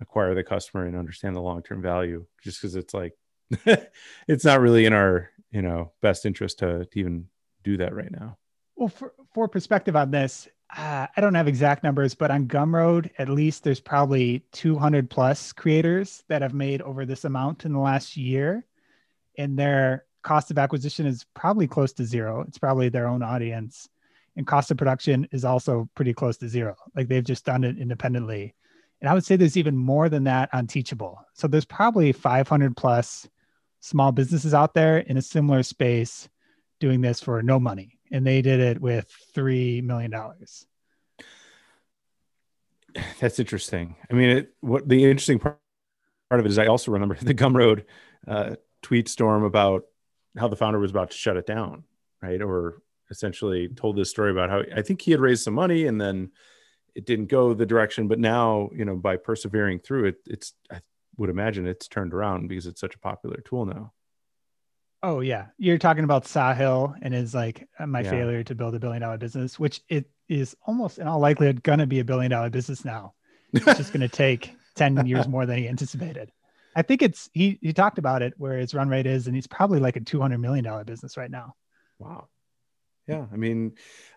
acquire 0.00 0.34
the 0.34 0.42
customer 0.42 0.84
and 0.84 0.96
understand 0.96 1.36
the 1.36 1.40
long-term 1.40 1.80
value 1.80 2.26
just 2.42 2.60
because 2.60 2.74
it's 2.74 2.92
like 2.92 3.14
it's 4.28 4.44
not 4.44 4.60
really 4.60 4.84
in 4.84 4.92
our 4.92 5.30
you 5.50 5.62
know 5.62 5.92
best 6.02 6.26
interest 6.26 6.58
to, 6.58 6.84
to 6.86 6.98
even 6.98 7.26
do 7.62 7.76
that 7.76 7.94
right 7.94 8.10
now 8.10 8.36
well 8.76 8.88
for, 8.88 9.12
for 9.32 9.46
perspective 9.46 9.94
on 9.94 10.10
this 10.10 10.48
uh, 10.76 11.06
i 11.16 11.20
don't 11.20 11.34
have 11.34 11.48
exact 11.48 11.82
numbers 11.82 12.14
but 12.14 12.30
on 12.30 12.46
gumroad 12.46 13.10
at 13.18 13.28
least 13.28 13.64
there's 13.64 13.80
probably 13.80 14.44
200 14.52 15.08
plus 15.10 15.52
creators 15.52 16.24
that 16.28 16.42
have 16.42 16.54
made 16.54 16.82
over 16.82 17.04
this 17.04 17.24
amount 17.24 17.64
in 17.64 17.72
the 17.72 17.78
last 17.78 18.16
year 18.16 18.64
and 19.38 19.58
their 19.58 20.04
cost 20.22 20.50
of 20.50 20.58
acquisition 20.58 21.06
is 21.06 21.26
probably 21.34 21.66
close 21.66 21.92
to 21.92 22.04
zero 22.04 22.44
it's 22.48 22.58
probably 22.58 22.88
their 22.88 23.06
own 23.06 23.22
audience 23.22 23.88
and 24.36 24.46
cost 24.46 24.70
of 24.70 24.76
production 24.76 25.28
is 25.30 25.44
also 25.44 25.88
pretty 25.94 26.12
close 26.12 26.36
to 26.38 26.48
zero. 26.48 26.76
Like 26.94 27.08
they've 27.08 27.24
just 27.24 27.44
done 27.44 27.64
it 27.64 27.78
independently. 27.78 28.54
And 29.00 29.08
I 29.08 29.14
would 29.14 29.24
say 29.24 29.36
there's 29.36 29.56
even 29.56 29.76
more 29.76 30.08
than 30.08 30.24
that 30.24 30.48
on 30.52 30.66
Teachable. 30.66 31.20
So 31.34 31.46
there's 31.46 31.64
probably 31.64 32.12
500 32.12 32.76
plus 32.76 33.28
small 33.80 34.12
businesses 34.12 34.54
out 34.54 34.74
there 34.74 34.98
in 34.98 35.16
a 35.16 35.22
similar 35.22 35.62
space 35.62 36.28
doing 36.80 37.00
this 37.00 37.20
for 37.20 37.42
no 37.42 37.60
money. 37.60 37.93
And 38.14 38.24
they 38.24 38.42
did 38.42 38.60
it 38.60 38.80
with 38.80 39.12
$3 39.34 39.82
million. 39.82 40.14
That's 43.18 43.40
interesting. 43.40 43.96
I 44.08 44.14
mean, 44.14 44.30
it, 44.30 44.54
what 44.60 44.88
the 44.88 45.02
interesting 45.02 45.40
part, 45.40 45.58
part 46.30 46.38
of 46.38 46.46
it 46.46 46.50
is 46.50 46.58
I 46.58 46.66
also 46.66 46.92
remember 46.92 47.16
the 47.20 47.34
Gumroad 47.34 47.86
uh, 48.28 48.54
tweet 48.82 49.08
storm 49.08 49.42
about 49.42 49.86
how 50.38 50.46
the 50.46 50.54
founder 50.54 50.78
was 50.78 50.92
about 50.92 51.10
to 51.10 51.16
shut 51.16 51.36
it 51.36 51.44
down, 51.44 51.82
right? 52.22 52.40
Or 52.40 52.82
essentially 53.10 53.66
told 53.66 53.96
this 53.96 54.10
story 54.10 54.30
about 54.30 54.48
how 54.48 54.62
I 54.72 54.82
think 54.82 55.02
he 55.02 55.10
had 55.10 55.18
raised 55.18 55.42
some 55.42 55.54
money 55.54 55.86
and 55.86 56.00
then 56.00 56.30
it 56.94 57.06
didn't 57.06 57.26
go 57.26 57.52
the 57.52 57.66
direction, 57.66 58.06
but 58.06 58.20
now, 58.20 58.70
you 58.72 58.84
know, 58.84 58.94
by 58.94 59.16
persevering 59.16 59.80
through 59.80 60.04
it, 60.04 60.16
it's, 60.26 60.52
I 60.70 60.82
would 61.16 61.30
imagine 61.30 61.66
it's 61.66 61.88
turned 61.88 62.14
around 62.14 62.46
because 62.46 62.68
it's 62.68 62.80
such 62.80 62.94
a 62.94 63.00
popular 63.00 63.40
tool 63.44 63.66
now. 63.66 63.92
Oh 65.04 65.20
yeah, 65.20 65.48
you're 65.58 65.76
talking 65.76 66.04
about 66.04 66.24
Sahil 66.24 66.94
and 67.02 67.12
his 67.12 67.34
like 67.34 67.68
uh, 67.78 67.86
my 67.86 68.02
Yeah. 68.02 68.10
failure 68.10 68.42
to 68.42 68.54
build 68.54 68.74
a 68.74 68.78
billion 68.78 69.02
dollar 69.02 69.18
business, 69.18 69.58
which 69.58 69.82
it 69.90 70.08
is 70.30 70.56
almost 70.66 70.98
in 70.98 71.06
all 71.06 71.20
likelihood 71.20 71.62
gonna 71.62 71.86
be 71.86 72.00
a 72.00 72.04
billion 72.04 72.30
dollar 72.30 72.48
business 72.48 72.86
now. 72.86 73.12
It's 73.52 73.76
just 73.76 73.92
gonna 73.92 74.08
take 74.24 74.56
ten 74.74 75.04
years 75.06 75.28
more 75.28 75.44
than 75.44 75.58
he 75.58 75.68
anticipated. 75.68 76.32
I 76.74 76.80
think 76.80 77.02
it's 77.02 77.28
he 77.34 77.58
he 77.60 77.74
talked 77.74 77.98
about 77.98 78.22
it 78.22 78.32
where 78.38 78.56
his 78.56 78.72
run 78.72 78.88
rate 78.88 79.04
is, 79.04 79.26
and 79.26 79.36
he's 79.36 79.46
probably 79.46 79.78
like 79.78 79.96
a 79.96 80.00
two 80.00 80.22
hundred 80.22 80.38
million 80.38 80.64
dollar 80.64 80.84
business 80.84 81.18
right 81.18 81.30
now. 81.30 81.54
Wow. 81.98 82.28
Yeah. 83.06 83.26
I 83.30 83.36
mean, 83.36 83.72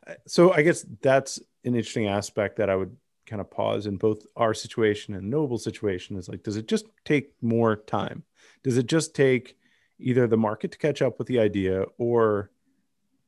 uh, 0.08 0.13
so 0.25 0.53
I 0.53 0.62
guess 0.62 0.86
that's 1.01 1.38
an 1.65 1.75
interesting 1.75 2.08
aspect 2.08 2.56
that 2.60 2.70
I 2.70 2.77
would 2.77 2.96
kind 3.25 3.41
of 3.41 3.51
pause 3.51 3.88
in 3.88 3.98
both 3.98 4.25
our 4.38 4.53
situation 4.53 5.15
and 5.15 5.29
Knowable's 5.29 5.65
situation 5.65 6.15
is 6.15 6.29
like, 6.29 6.44
does 6.44 6.56
it 6.56 6.65
just 6.65 6.86
take 7.03 7.34
more 7.41 7.75
time? 7.75 8.24
Does 8.63 8.77
it 8.77 8.88
just 8.88 9.13
take 9.13 9.57
either 10.00 10.27
the 10.27 10.38
market 10.38 10.72
to 10.72 10.77
catch 10.77 11.01
up 11.01 11.18
with 11.18 11.27
the 11.27 11.39
idea 11.39 11.84
or 11.98 12.51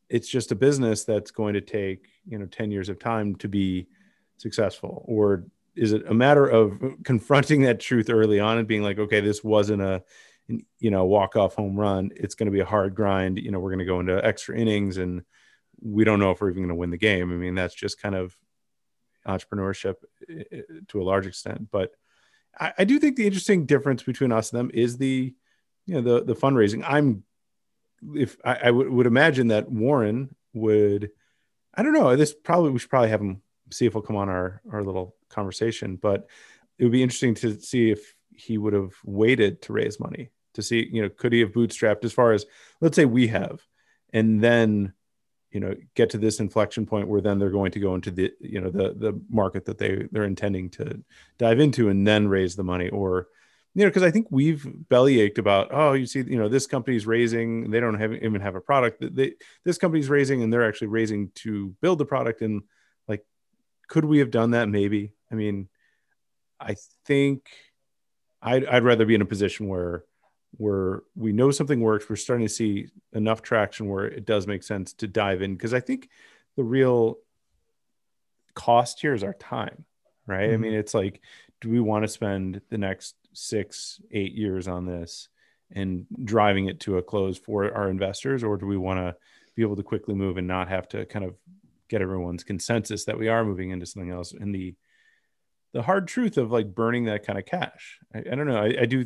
it's 0.09 0.27
just 0.27 0.51
a 0.51 0.55
business 0.55 1.03
that's 1.03 1.31
going 1.31 1.53
to 1.53 1.61
take, 1.61 2.07
you 2.27 2.37
know, 2.37 2.45
10 2.45 2.71
years 2.71 2.89
of 2.89 2.99
time 2.99 3.35
to 3.35 3.47
be 3.47 3.87
successful? 4.37 5.03
Or 5.07 5.45
is 5.75 5.93
it 5.93 6.03
a 6.07 6.13
matter 6.13 6.47
of 6.47 6.81
confronting 7.03 7.61
that 7.63 7.79
truth 7.79 8.09
early 8.09 8.39
on 8.39 8.57
and 8.57 8.67
being 8.67 8.83
like, 8.83 8.99
okay, 8.99 9.21
this 9.21 9.43
wasn't 9.43 9.81
a, 9.81 10.03
you 10.79 10.89
know, 10.89 11.05
walk 11.05 11.35
off 11.35 11.55
home 11.55 11.79
run. 11.79 12.09
It's 12.15 12.35
going 12.35 12.47
to 12.47 12.51
be 12.51 12.59
a 12.59 12.65
hard 12.65 12.95
grind. 12.95 13.37
You 13.37 13.51
know, 13.51 13.59
we're 13.59 13.69
going 13.69 13.79
to 13.79 13.85
go 13.85 13.99
into 13.99 14.25
extra 14.25 14.57
innings 14.57 14.97
and 14.97 15.21
we 15.79 16.03
don't 16.03 16.19
know 16.19 16.31
if 16.31 16.41
we're 16.41 16.49
even 16.49 16.63
going 16.63 16.69
to 16.69 16.75
win 16.75 16.89
the 16.89 16.97
game. 16.97 17.31
I 17.31 17.35
mean, 17.35 17.55
that's 17.55 17.75
just 17.75 18.01
kind 18.01 18.15
of 18.15 18.35
entrepreneurship 19.27 19.95
eh, 20.27 20.43
eh, 20.51 20.61
to 20.87 21.01
a 21.01 21.03
large 21.03 21.27
extent. 21.27 21.69
But 21.71 21.91
I, 22.59 22.73
I 22.79 22.83
do 22.83 22.99
think 22.99 23.15
the 23.15 23.27
interesting 23.27 23.65
difference 23.65 24.01
between 24.01 24.31
us 24.31 24.51
and 24.51 24.59
them 24.59 24.71
is 24.73 24.97
the, 24.97 25.35
you 25.85 25.95
know, 25.95 26.01
the 26.01 26.23
the 26.23 26.35
fundraising. 26.35 26.83
I'm, 26.85 27.23
if 28.15 28.37
I, 28.45 28.55
I 28.65 28.71
would, 28.71 28.89
would 28.89 29.07
imagine 29.07 29.49
that 29.49 29.69
Warren 29.69 30.35
would, 30.53 31.11
I 31.73 31.83
don't 31.83 31.93
know. 31.93 32.15
This 32.15 32.33
probably 32.33 32.71
we 32.71 32.79
should 32.79 32.89
probably 32.89 33.09
have 33.09 33.21
him 33.21 33.41
see 33.71 33.85
if 33.85 33.93
he'll 33.93 34.01
come 34.01 34.15
on 34.15 34.29
our 34.29 34.61
our 34.71 34.83
little 34.83 35.15
conversation. 35.29 35.95
But 35.95 36.27
it 36.77 36.83
would 36.83 36.91
be 36.91 37.03
interesting 37.03 37.35
to 37.35 37.59
see 37.59 37.91
if 37.91 38.15
he 38.31 38.57
would 38.57 38.73
have 38.73 38.93
waited 39.03 39.61
to 39.63 39.73
raise 39.73 39.99
money 39.99 40.29
to 40.53 40.61
see, 40.61 40.87
you 40.91 41.01
know, 41.01 41.09
could 41.09 41.33
he 41.33 41.39
have 41.41 41.51
bootstrapped 41.51 42.03
as 42.03 42.13
far 42.13 42.31
as 42.31 42.45
let's 42.81 42.95
say 42.95 43.05
we 43.05 43.27
have, 43.27 43.61
and 44.13 44.41
then 44.41 44.93
you 45.51 45.59
know 45.59 45.75
get 45.95 46.11
to 46.11 46.17
this 46.17 46.39
inflection 46.39 46.85
point 46.85 47.07
where 47.07 47.21
then 47.21 47.39
they're 47.39 47.49
going 47.49 47.71
to 47.71 47.79
go 47.79 47.95
into 47.95 48.11
the 48.11 48.31
you 48.39 48.61
know 48.61 48.69
the 48.69 48.93
the 48.93 49.19
market 49.29 49.65
that 49.65 49.77
they 49.77 50.07
they're 50.11 50.25
intending 50.25 50.69
to 50.69 51.03
dive 51.37 51.59
into 51.59 51.89
and 51.89 52.05
then 52.05 52.27
raise 52.27 52.55
the 52.55 52.63
money 52.63 52.89
or 52.89 53.27
you 53.79 53.85
know 53.85 53.89
because 53.89 54.03
i 54.03 54.11
think 54.11 54.27
we've 54.29 54.67
bellyached 54.89 55.37
about 55.37 55.69
oh 55.71 55.93
you 55.93 56.05
see 56.05 56.19
you 56.19 56.37
know 56.37 56.49
this 56.49 56.67
company's 56.67 57.07
raising 57.07 57.71
they 57.71 57.79
don't 57.79 57.97
have 57.97 58.11
even 58.13 58.41
have 58.41 58.55
a 58.55 58.59
product. 58.61 59.01
They 59.15 59.35
this 59.63 59.77
company's 59.77 60.09
raising 60.09 60.43
and 60.43 60.51
they're 60.51 60.67
actually 60.67 60.87
raising 60.87 61.31
to 61.35 61.69
build 61.81 61.97
the 61.97 62.05
product 62.05 62.41
and 62.41 62.63
like 63.07 63.25
could 63.87 64.03
we 64.03 64.19
have 64.19 64.31
done 64.31 64.51
that? 64.51 64.67
Maybe. 64.67 65.13
I 65.31 65.35
mean 65.35 65.69
i 66.59 66.75
think 67.05 67.49
i'd, 68.41 68.65
I'd 68.65 68.83
rather 68.83 69.05
be 69.05 69.15
in 69.15 69.21
a 69.21 69.25
position 69.25 69.69
where 69.69 70.03
where 70.57 71.03
we 71.15 71.31
know 71.31 71.51
something 71.51 71.79
works 71.79 72.09
we're 72.09 72.17
starting 72.17 72.45
to 72.45 72.53
see 72.53 72.87
enough 73.13 73.41
traction 73.41 73.87
where 73.87 74.03
it 74.05 74.25
does 74.25 74.45
make 74.45 74.63
sense 74.63 74.91
to 74.95 75.07
dive 75.07 75.41
in 75.41 75.53
because 75.55 75.73
i 75.73 75.79
think 75.79 76.09
the 76.57 76.63
real 76.65 77.19
cost 78.55 78.99
here 78.99 79.13
is 79.13 79.23
our 79.23 79.35
time 79.35 79.85
right? 80.27 80.49
I 80.51 80.53
Mhm. 80.55 80.59
mean 80.59 80.73
it's 80.73 80.93
like 80.93 81.21
do 81.61 81.69
we 81.69 81.79
want 81.79 82.03
to 82.03 82.07
spend 82.09 82.61
the 82.69 82.77
next 82.77 83.15
six 83.39 84.01
eight 84.11 84.33
years 84.33 84.67
on 84.67 84.85
this 84.85 85.29
and 85.71 86.05
driving 86.23 86.67
it 86.67 86.79
to 86.81 86.97
a 86.97 87.01
close 87.01 87.37
for 87.37 87.73
our 87.73 87.89
investors? 87.89 88.43
Or 88.43 88.57
do 88.57 88.65
we 88.65 88.77
want 88.77 88.99
to 88.99 89.15
be 89.55 89.61
able 89.61 89.75
to 89.75 89.83
quickly 89.83 90.15
move 90.15 90.37
and 90.37 90.47
not 90.47 90.69
have 90.69 90.87
to 90.89 91.05
kind 91.05 91.25
of 91.25 91.35
get 91.89 92.01
everyone's 92.01 92.43
consensus 92.43 93.05
that 93.05 93.17
we 93.17 93.27
are 93.27 93.43
moving 93.43 93.71
into 93.71 93.85
something 93.85 94.11
else? 94.11 94.33
And 94.33 94.53
the 94.53 94.75
the 95.71 95.81
hard 95.83 96.07
truth 96.07 96.37
of 96.37 96.51
like 96.51 96.73
burning 96.73 97.05
that 97.05 97.25
kind 97.25 97.37
of 97.37 97.45
cash. 97.45 97.99
I, 98.13 98.19
I 98.19 98.35
don't 98.35 98.47
know. 98.47 98.57
I, 98.57 98.81
I 98.81 98.85
do 98.85 99.05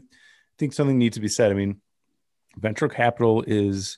think 0.57 0.73
something 0.73 0.97
needs 0.97 1.15
to 1.15 1.21
be 1.21 1.27
said. 1.27 1.51
I 1.51 1.55
mean 1.55 1.81
venture 2.57 2.87
capital 2.87 3.43
is 3.45 3.97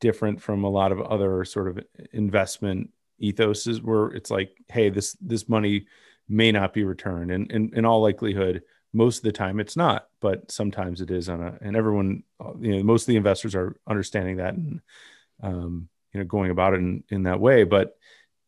different 0.00 0.40
from 0.40 0.64
a 0.64 0.70
lot 0.70 0.90
of 0.90 1.00
other 1.00 1.44
sort 1.44 1.68
of 1.68 1.84
investment 2.12 2.90
ethoses 3.22 3.82
where 3.82 4.06
it's 4.06 4.30
like 4.30 4.56
hey 4.68 4.88
this 4.88 5.16
this 5.20 5.48
money 5.48 5.86
may 6.28 6.52
not 6.52 6.72
be 6.72 6.84
returned. 6.84 7.30
And, 7.30 7.50
and 7.50 7.74
in 7.74 7.84
all 7.84 8.02
likelihood 8.02 8.62
most 8.94 9.18
of 9.18 9.24
the 9.24 9.32
time 9.32 9.60
it's 9.60 9.76
not 9.76 10.08
but 10.20 10.50
sometimes 10.50 11.00
it 11.00 11.10
is 11.10 11.28
on 11.28 11.42
a 11.42 11.58
and 11.60 11.76
everyone 11.76 12.22
uh, 12.40 12.52
you 12.60 12.76
know 12.76 12.82
most 12.82 13.02
of 13.02 13.06
the 13.08 13.16
investors 13.16 13.54
are 13.54 13.76
understanding 13.86 14.36
that 14.36 14.54
and 14.54 14.80
um, 15.42 15.88
you 16.12 16.20
know 16.20 16.26
going 16.26 16.50
about 16.50 16.74
it 16.74 16.78
in, 16.78 17.04
in 17.10 17.22
that 17.24 17.40
way 17.40 17.64
but 17.64 17.96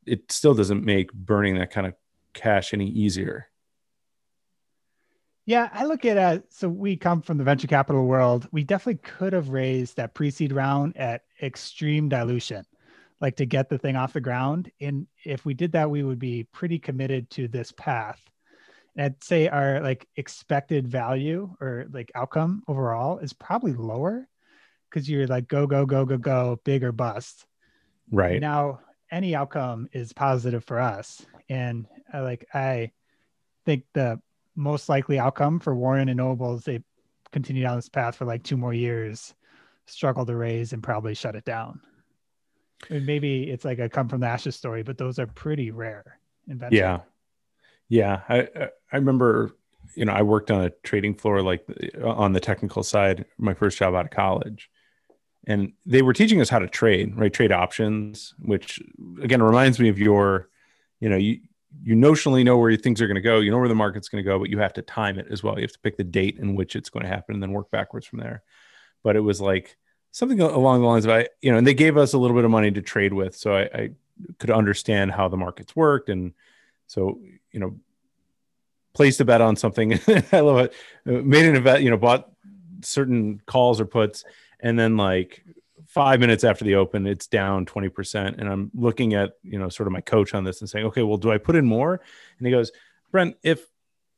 it 0.06 0.30
still 0.30 0.54
doesn't 0.54 0.84
make 0.84 1.12
burning 1.12 1.58
that 1.58 1.70
kind 1.70 1.86
of 1.86 1.94
cash 2.32 2.72
any 2.72 2.88
easier 2.88 3.48
Yeah, 5.46 5.68
I 5.72 5.84
look 5.84 6.04
at 6.04 6.16
it. 6.16 6.52
So 6.52 6.68
we 6.68 6.96
come 6.96 7.22
from 7.22 7.38
the 7.38 7.44
venture 7.44 7.68
capital 7.68 8.04
world. 8.04 8.48
We 8.50 8.64
definitely 8.64 9.00
could 9.02 9.32
have 9.32 9.50
raised 9.50 9.96
that 9.96 10.12
pre-seed 10.12 10.52
round 10.52 10.96
at 10.96 11.22
extreme 11.40 12.08
dilution, 12.08 12.66
like 13.20 13.36
to 13.36 13.46
get 13.46 13.68
the 13.68 13.78
thing 13.78 13.94
off 13.94 14.12
the 14.12 14.20
ground. 14.20 14.72
And 14.80 15.06
if 15.24 15.44
we 15.44 15.54
did 15.54 15.70
that, 15.72 15.88
we 15.88 16.02
would 16.02 16.18
be 16.18 16.42
pretty 16.52 16.80
committed 16.80 17.30
to 17.30 17.46
this 17.46 17.70
path. 17.70 18.20
I'd 18.98 19.22
say 19.22 19.48
our 19.48 19.80
like 19.80 20.08
expected 20.16 20.88
value 20.88 21.54
or 21.60 21.86
like 21.90 22.10
outcome 22.14 22.62
overall 22.66 23.18
is 23.18 23.32
probably 23.32 23.74
lower 23.74 24.28
because 24.88 25.08
you're 25.08 25.26
like 25.26 25.48
go 25.48 25.66
go 25.66 25.84
go 25.84 26.04
go 26.04 26.16
go 26.16 26.60
big 26.64 26.82
or 26.82 26.92
bust. 26.92 27.46
right 28.10 28.40
Now 28.40 28.80
any 29.10 29.34
outcome 29.34 29.88
is 29.92 30.12
positive 30.12 30.64
for 30.64 30.80
us, 30.80 31.24
and 31.48 31.86
I 32.12 32.20
like 32.20 32.46
I 32.54 32.92
think 33.64 33.84
the 33.92 34.20
most 34.54 34.88
likely 34.88 35.18
outcome 35.18 35.60
for 35.60 35.74
Warren 35.74 36.08
and 36.08 36.16
Knowable 36.16 36.54
is 36.54 36.64
they 36.64 36.82
continue 37.32 37.62
down 37.62 37.76
this 37.76 37.88
path 37.88 38.16
for 38.16 38.24
like 38.24 38.42
two 38.42 38.56
more 38.56 38.72
years, 38.72 39.34
struggle 39.84 40.24
to 40.24 40.34
raise, 40.34 40.72
and 40.72 40.82
probably 40.82 41.14
shut 41.14 41.36
it 41.36 41.44
down. 41.44 41.80
And 42.90 43.04
maybe 43.04 43.50
it's 43.50 43.64
like 43.64 43.78
a 43.78 43.88
come 43.88 44.08
from 44.08 44.20
the 44.20 44.26
ashes 44.26 44.56
story, 44.56 44.82
but 44.82 44.98
those 44.98 45.18
are 45.18 45.26
pretty 45.26 45.70
rare 45.70 46.18
in 46.48 46.58
venture. 46.58 46.76
Yeah, 46.76 47.00
yeah. 47.88 48.22
I 48.28 48.48
I- 48.92 48.96
remember, 48.96 49.52
you 49.94 50.04
know, 50.04 50.12
I 50.12 50.22
worked 50.22 50.50
on 50.50 50.64
a 50.64 50.70
trading 50.82 51.14
floor 51.14 51.42
like 51.42 51.66
on 52.02 52.32
the 52.32 52.40
technical 52.40 52.82
side. 52.82 53.24
My 53.38 53.54
first 53.54 53.78
job 53.78 53.94
out 53.94 54.06
of 54.06 54.10
college, 54.10 54.70
and 55.46 55.72
they 55.84 56.02
were 56.02 56.12
teaching 56.12 56.40
us 56.40 56.48
how 56.48 56.58
to 56.58 56.68
trade, 56.68 57.16
right? 57.16 57.32
Trade 57.32 57.52
options, 57.52 58.34
which 58.38 58.80
again 59.22 59.42
reminds 59.42 59.78
me 59.78 59.88
of 59.88 59.98
your, 59.98 60.48
you 61.00 61.08
know, 61.08 61.16
you 61.16 61.40
you 61.82 61.94
notionally 61.94 62.44
know 62.44 62.56
where 62.56 62.74
things 62.76 63.02
are 63.02 63.06
going 63.06 63.16
to 63.16 63.20
go, 63.20 63.40
you 63.40 63.50
know 63.50 63.58
where 63.58 63.68
the 63.68 63.74
market's 63.74 64.08
going 64.08 64.24
to 64.24 64.28
go, 64.28 64.38
but 64.38 64.48
you 64.48 64.58
have 64.58 64.72
to 64.74 64.82
time 64.82 65.18
it 65.18 65.26
as 65.30 65.42
well. 65.42 65.56
You 65.56 65.62
have 65.62 65.72
to 65.72 65.78
pick 65.80 65.96
the 65.98 66.04
date 66.04 66.38
in 66.38 66.54
which 66.54 66.74
it's 66.74 66.88
going 66.88 67.04
to 67.04 67.10
happen, 67.10 67.34
and 67.34 67.42
then 67.42 67.52
work 67.52 67.70
backwards 67.70 68.06
from 68.06 68.20
there. 68.20 68.42
But 69.04 69.16
it 69.16 69.20
was 69.20 69.40
like 69.40 69.76
something 70.10 70.40
along 70.40 70.80
the 70.80 70.86
lines 70.86 71.04
of 71.04 71.10
I, 71.10 71.28
you 71.42 71.52
know, 71.52 71.58
and 71.58 71.66
they 71.66 71.74
gave 71.74 71.96
us 71.96 72.14
a 72.14 72.18
little 72.18 72.36
bit 72.36 72.44
of 72.46 72.50
money 72.50 72.70
to 72.70 72.82
trade 72.82 73.12
with, 73.12 73.36
so 73.36 73.54
I, 73.54 73.62
I 73.62 73.90
could 74.38 74.50
understand 74.50 75.12
how 75.12 75.28
the 75.28 75.36
markets 75.36 75.76
worked 75.76 76.08
and 76.08 76.32
so 76.86 77.20
you 77.56 77.60
know 77.60 77.74
placed 78.92 79.20
a 79.20 79.24
bet 79.24 79.40
on 79.40 79.56
something. 79.56 79.94
I 80.32 80.40
love 80.40 80.58
it. 80.58 80.74
Made 81.04 81.46
an 81.46 81.56
event 81.56 81.82
you 81.82 81.90
know 81.90 81.96
bought 81.96 82.30
certain 82.82 83.40
calls 83.46 83.80
or 83.80 83.86
puts 83.86 84.24
and 84.60 84.78
then 84.78 84.98
like 84.98 85.42
five 85.86 86.20
minutes 86.20 86.44
after 86.44 86.64
the 86.64 86.74
open 86.74 87.06
it's 87.06 87.26
down 87.26 87.64
20% 87.64 88.38
and 88.38 88.48
i'm 88.48 88.70
looking 88.74 89.14
at 89.14 89.32
you 89.42 89.58
know 89.58 89.70
sort 89.70 89.86
of 89.86 89.94
my 89.94 90.00
coach 90.00 90.34
on 90.34 90.44
this 90.44 90.60
and 90.60 90.68
saying 90.68 90.84
okay 90.84 91.02
well 91.02 91.16
do 91.16 91.32
i 91.32 91.38
put 91.38 91.56
in 91.56 91.64
more? 91.64 91.94
And 92.38 92.46
he 92.46 92.50
goes 92.52 92.70
brent 93.10 93.36
if 93.42 93.64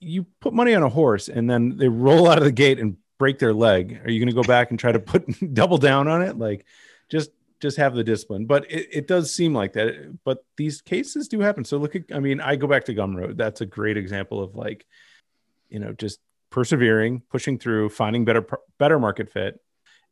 you 0.01 0.25
put 0.41 0.53
money 0.53 0.75
on 0.75 0.83
a 0.83 0.89
horse 0.89 1.29
and 1.29 1.49
then 1.49 1.77
they 1.77 1.89
roll 1.89 2.29
out 2.29 2.39
of 2.39 2.45
the 2.45 2.53
gate 2.53 2.81
and 2.81 2.97
break 3.19 3.39
their 3.39 3.55
leg 3.55 4.01
are 4.05 4.11
you 4.11 4.19
going 4.19 4.35
to 4.35 4.43
go 4.43 4.47
back 4.47 4.71
and 4.71 4.79
try 4.79 4.91
to 4.91 4.99
put 4.99 5.25
double 5.55 5.79
down 5.79 6.09
on 6.09 6.23
it? 6.23 6.37
Like 6.37 6.67
just 7.09 7.31
just 7.61 7.77
have 7.77 7.95
the 7.95 8.05
discipline 8.05 8.47
but 8.47 8.71
it, 8.71 8.89
it 8.93 9.07
does 9.07 9.35
seem 9.35 9.55
like 9.55 9.73
that 9.73 10.17
but 10.25 10.45
these 10.57 10.81
cases 10.81 11.29
do 11.29 11.41
happen. 11.41 11.65
So 11.65 11.79
look 11.79 11.97
at 11.97 12.05
i 12.15 12.21
mean 12.21 12.41
i 12.41 12.57
go 12.57 12.67
back 12.67 12.85
to 12.87 12.95
gumroad. 12.95 13.37
That's 13.37 13.61
a 13.61 13.67
great 13.67 13.97
example 13.97 14.43
of 14.43 14.55
like 14.55 14.87
you 15.69 15.79
know 15.79 15.93
just 15.93 16.21
persevering 16.51 17.23
pushing 17.31 17.59
through 17.59 17.91
finding 17.91 18.25
better 18.25 18.47
better 18.79 18.99
market 18.99 19.31
fit. 19.31 19.61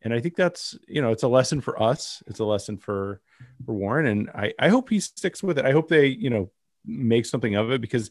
And 0.03 0.13
i 0.13 0.21
think 0.21 0.37
that's 0.37 0.79
you 0.87 1.03
know 1.03 1.11
it's 1.11 1.23
a 1.23 1.29
lesson 1.29 1.61
for 1.61 1.81
us. 1.83 2.23
It's 2.27 2.41
a 2.41 2.45
lesson 2.45 2.79
for 2.79 3.21
for 3.65 3.75
warren. 3.75 4.07
And 4.07 4.31
i 4.31 4.53
i 4.59 4.69
hope 4.69 4.91
he 4.91 5.01
sticks 5.01 5.43
with 5.43 5.59
it. 5.59 5.67
I 5.67 5.73
hope 5.73 5.89
they 5.89 6.07
you 6.07 6.31
know 6.31 6.51
make 6.85 7.27
something 7.27 7.55
of 7.57 7.71
it 7.71 7.81
because 7.81 8.11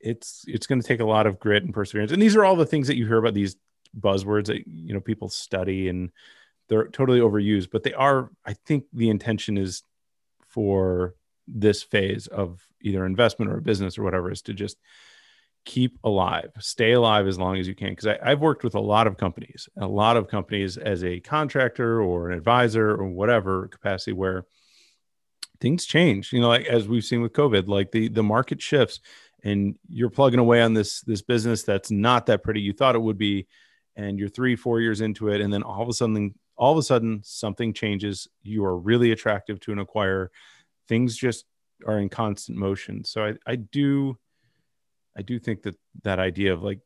it's 0.00 0.44
it's 0.46 0.66
going 0.66 0.80
to 0.80 0.86
take 0.86 1.00
a 1.00 1.04
lot 1.04 1.26
of 1.26 1.38
grit 1.38 1.64
and 1.64 1.72
perseverance. 1.72 2.12
And 2.12 2.20
these 2.20 2.36
are 2.36 2.44
all 2.44 2.56
the 2.56 2.66
things 2.66 2.86
that 2.88 2.96
you 2.96 3.06
hear 3.06 3.18
about 3.18 3.34
these 3.34 3.56
buzzwords 3.98 4.46
that 4.46 4.66
you 4.66 4.92
know 4.92 5.00
people 5.00 5.28
study 5.28 5.88
and 5.88 6.10
they're 6.68 6.88
totally 6.88 7.20
overused 7.20 7.70
but 7.70 7.82
they 7.82 7.92
are 7.92 8.30
i 8.44 8.52
think 8.52 8.84
the 8.92 9.10
intention 9.10 9.56
is 9.56 9.82
for 10.48 11.14
this 11.46 11.82
phase 11.82 12.26
of 12.26 12.66
either 12.80 13.04
investment 13.04 13.50
or 13.50 13.58
a 13.58 13.62
business 13.62 13.98
or 13.98 14.02
whatever 14.02 14.30
is 14.30 14.42
to 14.42 14.54
just 14.54 14.78
keep 15.64 15.98
alive, 16.04 16.50
stay 16.58 16.92
alive 16.92 17.26
as 17.26 17.38
long 17.38 17.56
as 17.56 17.66
you 17.66 17.74
can. 17.74 17.90
Because 17.90 18.18
I've 18.22 18.40
worked 18.40 18.64
with 18.64 18.74
a 18.74 18.80
lot 18.80 19.06
of 19.06 19.16
companies, 19.16 19.68
a 19.76 19.86
lot 19.86 20.16
of 20.16 20.28
companies 20.28 20.76
as 20.76 21.02
a 21.04 21.20
contractor 21.20 22.00
or 22.00 22.30
an 22.30 22.36
advisor 22.36 22.90
or 22.90 23.08
whatever 23.08 23.68
capacity 23.68 24.12
where 24.12 24.44
things 25.60 25.86
change. 25.86 26.32
You 26.32 26.40
know, 26.40 26.48
like 26.48 26.66
as 26.66 26.86
we've 26.86 27.04
seen 27.04 27.22
with 27.22 27.32
COVID, 27.32 27.68
like 27.68 27.92
the 27.92 28.08
the 28.08 28.22
market 28.22 28.60
shifts, 28.60 29.00
and 29.42 29.76
you're 29.88 30.10
plugging 30.10 30.40
away 30.40 30.62
on 30.62 30.74
this 30.74 31.00
this 31.02 31.22
business 31.22 31.62
that's 31.62 31.90
not 31.90 32.26
that 32.26 32.42
pretty 32.42 32.60
you 32.60 32.72
thought 32.72 32.94
it 32.94 33.02
would 33.02 33.18
be, 33.18 33.46
and 33.96 34.18
you're 34.18 34.28
three 34.28 34.56
four 34.56 34.80
years 34.80 35.00
into 35.00 35.28
it, 35.28 35.40
and 35.40 35.52
then 35.52 35.62
all 35.62 35.82
of 35.82 35.88
a 35.88 35.92
sudden 35.92 36.34
all 36.56 36.72
of 36.72 36.78
a 36.78 36.82
sudden 36.82 37.20
something 37.24 37.72
changes. 37.72 38.28
You 38.42 38.64
are 38.64 38.76
really 38.76 39.12
attractive 39.12 39.60
to 39.60 39.72
an 39.72 39.84
acquirer. 39.84 40.28
Things 40.88 41.16
just 41.16 41.44
are 41.86 41.98
in 41.98 42.08
constant 42.08 42.58
motion. 42.58 43.04
So 43.04 43.24
I, 43.24 43.34
I 43.46 43.56
do 43.56 44.18
I 45.16 45.22
do 45.22 45.38
think 45.38 45.62
that 45.62 45.76
that 46.02 46.18
idea 46.18 46.52
of 46.52 46.62
like 46.62 46.80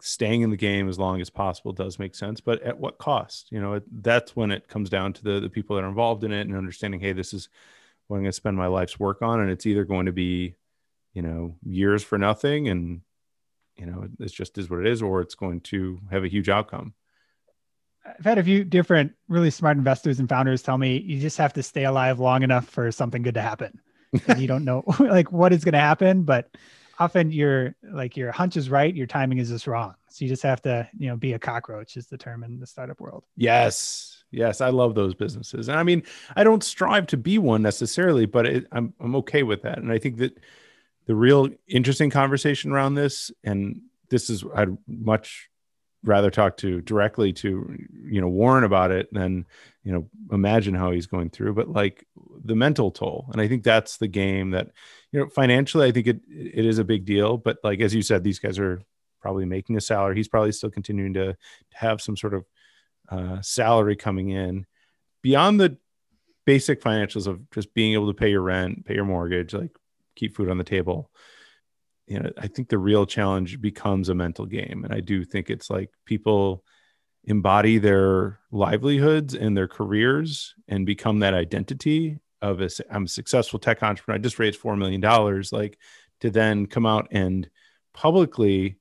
staying 0.00 0.42
in 0.42 0.50
the 0.50 0.56
game 0.56 0.88
as 0.88 0.98
long 0.98 1.20
as 1.20 1.30
possible 1.30 1.72
does 1.72 1.98
make 1.98 2.14
sense, 2.14 2.40
but 2.40 2.62
at 2.62 2.78
what 2.78 2.98
cost? 2.98 3.48
You 3.50 3.60
know, 3.60 3.80
that's 4.00 4.36
when 4.36 4.50
it 4.50 4.68
comes 4.68 4.90
down 4.90 5.12
to 5.14 5.22
the 5.22 5.40
the 5.40 5.50
people 5.50 5.76
that 5.76 5.84
are 5.84 5.88
involved 5.88 6.24
in 6.24 6.32
it 6.32 6.46
and 6.46 6.56
understanding, 6.56 7.00
hey, 7.00 7.12
this 7.12 7.32
is 7.32 7.48
what 8.06 8.16
I'm 8.16 8.22
going 8.22 8.30
to 8.30 8.36
spend 8.36 8.56
my 8.56 8.66
life's 8.66 9.00
work 9.00 9.22
on, 9.22 9.40
and 9.40 9.50
it's 9.50 9.66
either 9.66 9.84
going 9.84 10.06
to 10.06 10.12
be, 10.12 10.54
you 11.12 11.22
know, 11.22 11.56
years 11.64 12.04
for 12.04 12.18
nothing, 12.18 12.68
and 12.68 13.00
you 13.76 13.86
know, 13.86 14.08
it's 14.20 14.32
just 14.32 14.56
is 14.58 14.70
what 14.70 14.80
it 14.80 14.86
is, 14.86 15.02
or 15.02 15.20
it's 15.20 15.34
going 15.34 15.60
to 15.60 16.00
have 16.10 16.24
a 16.24 16.28
huge 16.28 16.48
outcome. 16.48 16.94
I've 18.18 18.24
had 18.24 18.38
a 18.38 18.44
few 18.44 18.64
different 18.64 19.12
really 19.28 19.50
smart 19.50 19.76
investors 19.76 20.20
and 20.20 20.28
founders 20.28 20.62
tell 20.62 20.78
me 20.78 20.98
you 20.98 21.20
just 21.20 21.38
have 21.38 21.52
to 21.54 21.62
stay 21.62 21.84
alive 21.84 22.18
long 22.20 22.42
enough 22.42 22.68
for 22.68 22.90
something 22.92 23.22
good 23.22 23.34
to 23.34 23.42
happen. 23.42 23.80
and 24.28 24.40
you 24.40 24.46
don't 24.46 24.64
know 24.64 24.84
like 25.00 25.32
what 25.32 25.52
is 25.52 25.64
going 25.64 25.72
to 25.72 25.78
happen, 25.78 26.22
but 26.22 26.56
often 26.98 27.30
your 27.30 27.74
like 27.82 28.16
your 28.16 28.32
hunch 28.32 28.56
is 28.56 28.70
right, 28.70 28.94
your 28.94 29.06
timing 29.06 29.38
is 29.38 29.48
just 29.48 29.66
wrong. 29.66 29.94
So 30.08 30.24
you 30.24 30.28
just 30.28 30.42
have 30.42 30.62
to, 30.62 30.88
you 30.96 31.08
know, 31.08 31.16
be 31.16 31.32
a 31.34 31.38
cockroach 31.38 31.96
is 31.96 32.06
the 32.06 32.16
term 32.16 32.44
in 32.44 32.58
the 32.58 32.66
startup 32.66 33.00
world. 33.00 33.24
Yes. 33.36 34.24
Yes, 34.30 34.60
I 34.60 34.70
love 34.70 34.94
those 34.94 35.14
businesses. 35.14 35.68
And 35.68 35.78
I 35.78 35.82
mean, 35.82 36.02
I 36.34 36.44
don't 36.44 36.64
strive 36.64 37.06
to 37.08 37.16
be 37.16 37.38
one 37.38 37.62
necessarily, 37.62 38.26
but 38.26 38.46
it, 38.46 38.66
I'm 38.72 38.92
I'm 39.00 39.16
okay 39.16 39.42
with 39.42 39.62
that. 39.62 39.78
And 39.78 39.92
I 39.92 39.98
think 39.98 40.18
that 40.18 40.38
the 41.06 41.14
real 41.14 41.48
interesting 41.68 42.10
conversation 42.10 42.72
around 42.72 42.94
this 42.94 43.30
and 43.44 43.82
this 44.08 44.28
is 44.28 44.44
I'd 44.54 44.76
much 44.86 45.48
rather 46.04 46.30
talk 46.30 46.56
to 46.58 46.80
directly 46.82 47.32
to 47.32 47.76
you 48.04 48.20
know 48.20 48.28
Warren 48.28 48.64
about 48.64 48.90
it 48.90 49.12
than 49.12 49.46
you 49.82 49.92
know 49.92 50.08
imagine 50.30 50.74
how 50.74 50.90
he's 50.90 51.06
going 51.06 51.30
through 51.30 51.54
but 51.54 51.68
like 51.68 52.06
the 52.44 52.54
mental 52.54 52.90
toll. 52.90 53.28
And 53.32 53.40
I 53.40 53.48
think 53.48 53.64
that's 53.64 53.96
the 53.96 54.08
game 54.08 54.50
that 54.50 54.70
you 55.12 55.20
know 55.20 55.28
financially 55.28 55.88
I 55.88 55.92
think 55.92 56.06
it 56.06 56.20
it 56.28 56.64
is 56.64 56.78
a 56.78 56.84
big 56.84 57.04
deal 57.04 57.36
but 57.38 57.58
like 57.64 57.80
as 57.80 57.94
you 57.94 58.02
said 58.02 58.22
these 58.22 58.38
guys 58.38 58.58
are 58.58 58.80
probably 59.20 59.44
making 59.44 59.76
a 59.76 59.80
salary. 59.80 60.14
He's 60.14 60.28
probably 60.28 60.52
still 60.52 60.70
continuing 60.70 61.14
to 61.14 61.36
have 61.72 62.00
some 62.00 62.16
sort 62.16 62.34
of 62.34 62.44
uh, 63.08 63.40
salary 63.40 63.96
coming 63.96 64.30
in. 64.30 64.66
Beyond 65.22 65.58
the 65.58 65.78
basic 66.46 66.80
financials 66.80 67.26
of 67.26 67.50
just 67.50 67.74
being 67.74 67.92
able 67.92 68.06
to 68.06 68.14
pay 68.14 68.30
your 68.30 68.40
rent 68.40 68.86
pay 68.86 68.94
your 68.94 69.04
mortgage 69.04 69.52
like 69.52 69.76
keep 70.14 70.34
food 70.34 70.48
on 70.48 70.56
the 70.56 70.64
table 70.64 71.10
you 72.06 72.18
know 72.18 72.30
i 72.38 72.46
think 72.46 72.68
the 72.68 72.78
real 72.78 73.06
challenge 73.06 73.60
becomes 73.60 74.08
a 74.08 74.14
mental 74.14 74.46
game 74.46 74.82
and 74.84 74.92
i 74.92 75.00
do 75.00 75.24
think 75.24 75.50
it's 75.50 75.70
like 75.70 75.90
people 76.04 76.64
embody 77.24 77.78
their 77.78 78.38
livelihoods 78.50 79.34
and 79.34 79.56
their 79.56 79.68
careers 79.68 80.54
and 80.68 80.86
become 80.86 81.20
that 81.20 81.34
identity 81.34 82.18
of 82.42 82.60
a 82.60 82.68
i'm 82.90 83.04
a 83.04 83.08
successful 83.08 83.58
tech 83.58 83.82
entrepreneur 83.82 84.18
i 84.18 84.22
just 84.22 84.38
raised 84.38 84.60
$4 84.60 84.78
million 84.78 85.00
like 85.52 85.78
to 86.20 86.30
then 86.30 86.66
come 86.66 86.86
out 86.86 87.08
and 87.10 87.50
publicly 87.92 88.78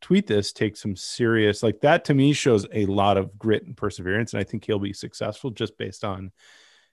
tweet 0.00 0.26
this 0.26 0.52
take 0.52 0.76
some 0.76 0.96
serious 0.96 1.62
like 1.62 1.80
that 1.80 2.04
to 2.04 2.14
me 2.14 2.32
shows 2.32 2.66
a 2.72 2.86
lot 2.86 3.16
of 3.16 3.38
grit 3.38 3.64
and 3.64 3.76
perseverance 3.76 4.32
and 4.32 4.40
i 4.40 4.44
think 4.44 4.64
he'll 4.64 4.78
be 4.78 4.92
successful 4.92 5.50
just 5.50 5.76
based 5.76 6.04
on 6.04 6.30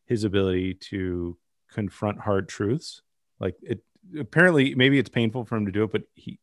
his 0.07 0.23
ability 0.23 0.73
to 0.73 1.37
confront 1.71 2.19
hard 2.19 2.49
truths. 2.49 3.01
Like 3.39 3.55
it 3.61 3.81
apparently 4.19 4.75
maybe 4.75 4.99
it's 4.99 5.09
painful 5.09 5.45
for 5.45 5.55
him 5.55 5.65
to 5.65 5.71
do 5.71 5.83
it, 5.83 5.91
but 5.91 6.03
he, 6.13 6.39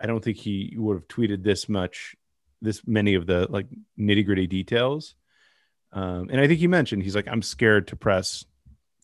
I 0.00 0.06
don't 0.06 0.22
think 0.22 0.36
he 0.36 0.74
would 0.76 0.94
have 0.94 1.08
tweeted 1.08 1.42
this 1.42 1.68
much, 1.68 2.16
this 2.62 2.82
many 2.86 3.14
of 3.14 3.26
the 3.26 3.46
like 3.50 3.66
nitty 3.98 4.24
gritty 4.24 4.46
details. 4.46 5.14
Um, 5.92 6.28
and 6.30 6.40
I 6.40 6.46
think 6.46 6.60
he 6.60 6.68
mentioned 6.68 7.02
he's 7.02 7.16
like, 7.16 7.28
I'm 7.28 7.42
scared 7.42 7.88
to 7.88 7.96
press 7.96 8.44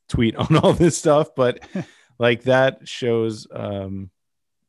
tweet 0.08 0.36
on 0.36 0.56
all 0.56 0.72
this 0.72 0.96
stuff, 0.96 1.34
but 1.34 1.60
like 2.18 2.44
that 2.44 2.88
shows 2.88 3.46
um, 3.52 4.10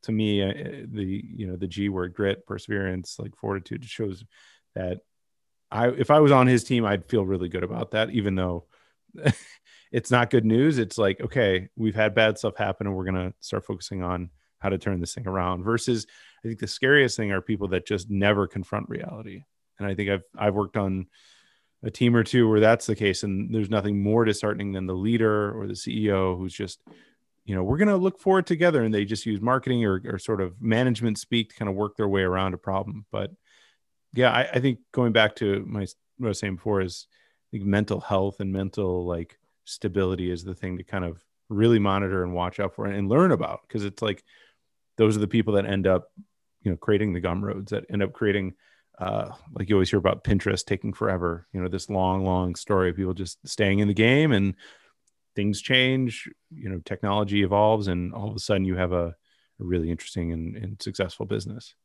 to 0.04 0.12
me 0.12 0.42
uh, 0.42 0.54
the 0.86 1.24
you 1.36 1.48
know 1.48 1.56
the 1.56 1.68
G 1.68 1.90
word, 1.90 2.14
grit, 2.14 2.46
perseverance, 2.46 3.18
like 3.20 3.36
fortitude. 3.36 3.86
shows 3.86 4.24
that 4.76 5.00
I 5.72 5.90
if 5.90 6.12
I 6.12 6.20
was 6.20 6.32
on 6.32 6.48
his 6.48 6.64
team, 6.64 6.86
I'd 6.86 7.06
feel 7.06 7.26
really 7.26 7.50
good 7.50 7.64
about 7.64 7.92
that, 7.92 8.10
even 8.12 8.36
though 8.36 8.66
it's 9.92 10.12
not 10.12 10.30
good 10.30 10.46
news. 10.46 10.78
It's 10.78 10.98
like, 10.98 11.22
okay, 11.22 11.70
we've 11.76 11.96
had 11.96 12.16
bad 12.16 12.38
stuff 12.38 12.58
happen 12.58 12.88
and 12.88 12.96
we're 12.96 13.06
going 13.06 13.32
to 13.32 13.34
start 13.40 13.66
focusing 13.66 14.04
on 14.04 14.30
how 14.60 14.70
to 14.70 14.78
turn 14.78 15.00
this 15.00 15.14
thing 15.14 15.28
around 15.28 15.64
versus 15.64 16.08
I 16.44 16.48
think 16.48 16.60
the 16.60 16.68
scariest 16.68 17.18
thing 17.18 17.32
are 17.32 17.42
people 17.42 17.70
that 17.70 17.88
just 17.88 18.10
never 18.10 18.48
confront 18.48 18.90
reality. 18.90 19.44
And 19.80 19.88
I 19.88 19.96
think 19.96 20.10
I've, 20.10 20.24
I've 20.38 20.56
worked 20.56 20.78
on 20.78 21.08
a 21.84 21.92
team 21.92 22.16
or 22.16 22.24
two 22.24 22.50
where 22.50 22.60
that's 22.60 22.88
the 22.88 22.96
case. 22.96 23.24
And 23.24 23.54
there's 23.54 23.70
nothing 23.70 24.02
more 24.02 24.26
disheartening 24.26 24.74
than 24.74 24.88
the 24.88 24.94
leader 24.94 25.58
or 25.58 25.68
the 25.68 25.74
CEO 25.74 26.38
who's 26.38 26.54
just, 26.54 26.82
you 27.46 27.56
know, 27.56 27.64
we're 27.64 27.78
going 27.78 27.88
to 27.88 27.98
look 27.98 28.20
forward 28.20 28.48
together. 28.48 28.84
And 28.84 28.94
they 28.94 29.06
just 29.06 29.26
use 29.26 29.40
marketing 29.40 29.86
or, 29.86 30.02
or 30.06 30.18
sort 30.18 30.42
of 30.42 30.60
management 30.62 31.20
speak 31.20 31.50
to 31.50 31.56
kind 31.56 31.70
of 31.70 31.76
work 31.76 31.96
their 31.96 32.08
way 32.08 32.24
around 32.24 32.54
a 32.54 32.58
problem. 32.58 33.06
But 33.12 33.32
yeah, 34.14 34.32
I, 34.32 34.50
I 34.54 34.60
think 34.60 34.80
going 34.92 35.12
back 35.14 35.36
to 35.38 35.64
my, 35.68 35.86
what 36.18 36.28
I 36.28 36.30
was 36.30 36.40
saying 36.40 36.56
before 36.56 36.82
is 36.82 37.08
I 37.12 37.58
think 37.58 37.66
mental 37.66 38.00
health 38.00 38.40
and 38.40 38.52
mental 38.52 39.06
like 39.06 39.38
stability 39.68 40.32
is 40.32 40.44
the 40.44 40.56
thing 40.56 40.78
to 40.78 40.84
kind 40.84 41.06
of 41.06 41.24
really 41.50 41.80
monitor 41.80 42.24
and 42.24 42.34
watch 42.34 42.60
out 42.60 42.76
for 42.76 42.86
and 42.86 43.10
learn 43.10 43.32
about. 43.32 43.62
Because 43.68 43.84
it's 43.84 44.02
like 44.02 44.24
those 44.98 45.16
are 45.16 45.22
the 45.22 45.28
people 45.28 45.54
that 45.54 45.66
end 45.66 45.88
up 45.88 46.12
you 46.62 46.72
know 46.72 46.78
creating 46.78 47.14
the 47.14 47.22
Gumroads 47.22 47.70
that 47.70 47.86
end 47.90 48.04
up 48.04 48.14
creating 48.14 48.54
uh, 49.00 49.30
like 49.54 49.70
you 49.70 49.76
always 49.76 49.90
hear 49.90 50.00
about 50.00 50.24
pinterest 50.24 50.66
taking 50.66 50.92
forever 50.92 51.48
you 51.54 51.62
know 51.62 51.68
this 51.68 51.90
long 51.90 52.26
long 52.26 52.56
story 52.56 52.90
of 52.90 52.96
people 52.96 53.14
just 53.14 53.38
staying 53.48 53.80
in 53.80 53.88
the 53.88 53.94
game 53.94 54.32
and 54.32 54.56
things 55.36 55.62
change 55.62 56.30
you 56.50 56.68
know 56.68 56.82
technology 56.84 57.44
evolves 57.44 57.88
and 57.88 58.14
all 58.14 58.30
of 58.30 58.36
a 58.36 58.40
sudden 58.40 58.66
you 58.66 58.76
have 58.76 58.92
a, 58.92 59.06
a 59.06 59.14
really 59.60 59.92
interesting 59.92 60.34
and, 60.34 60.58
and 60.58 60.82
successful 60.82 61.26
business 61.26 61.76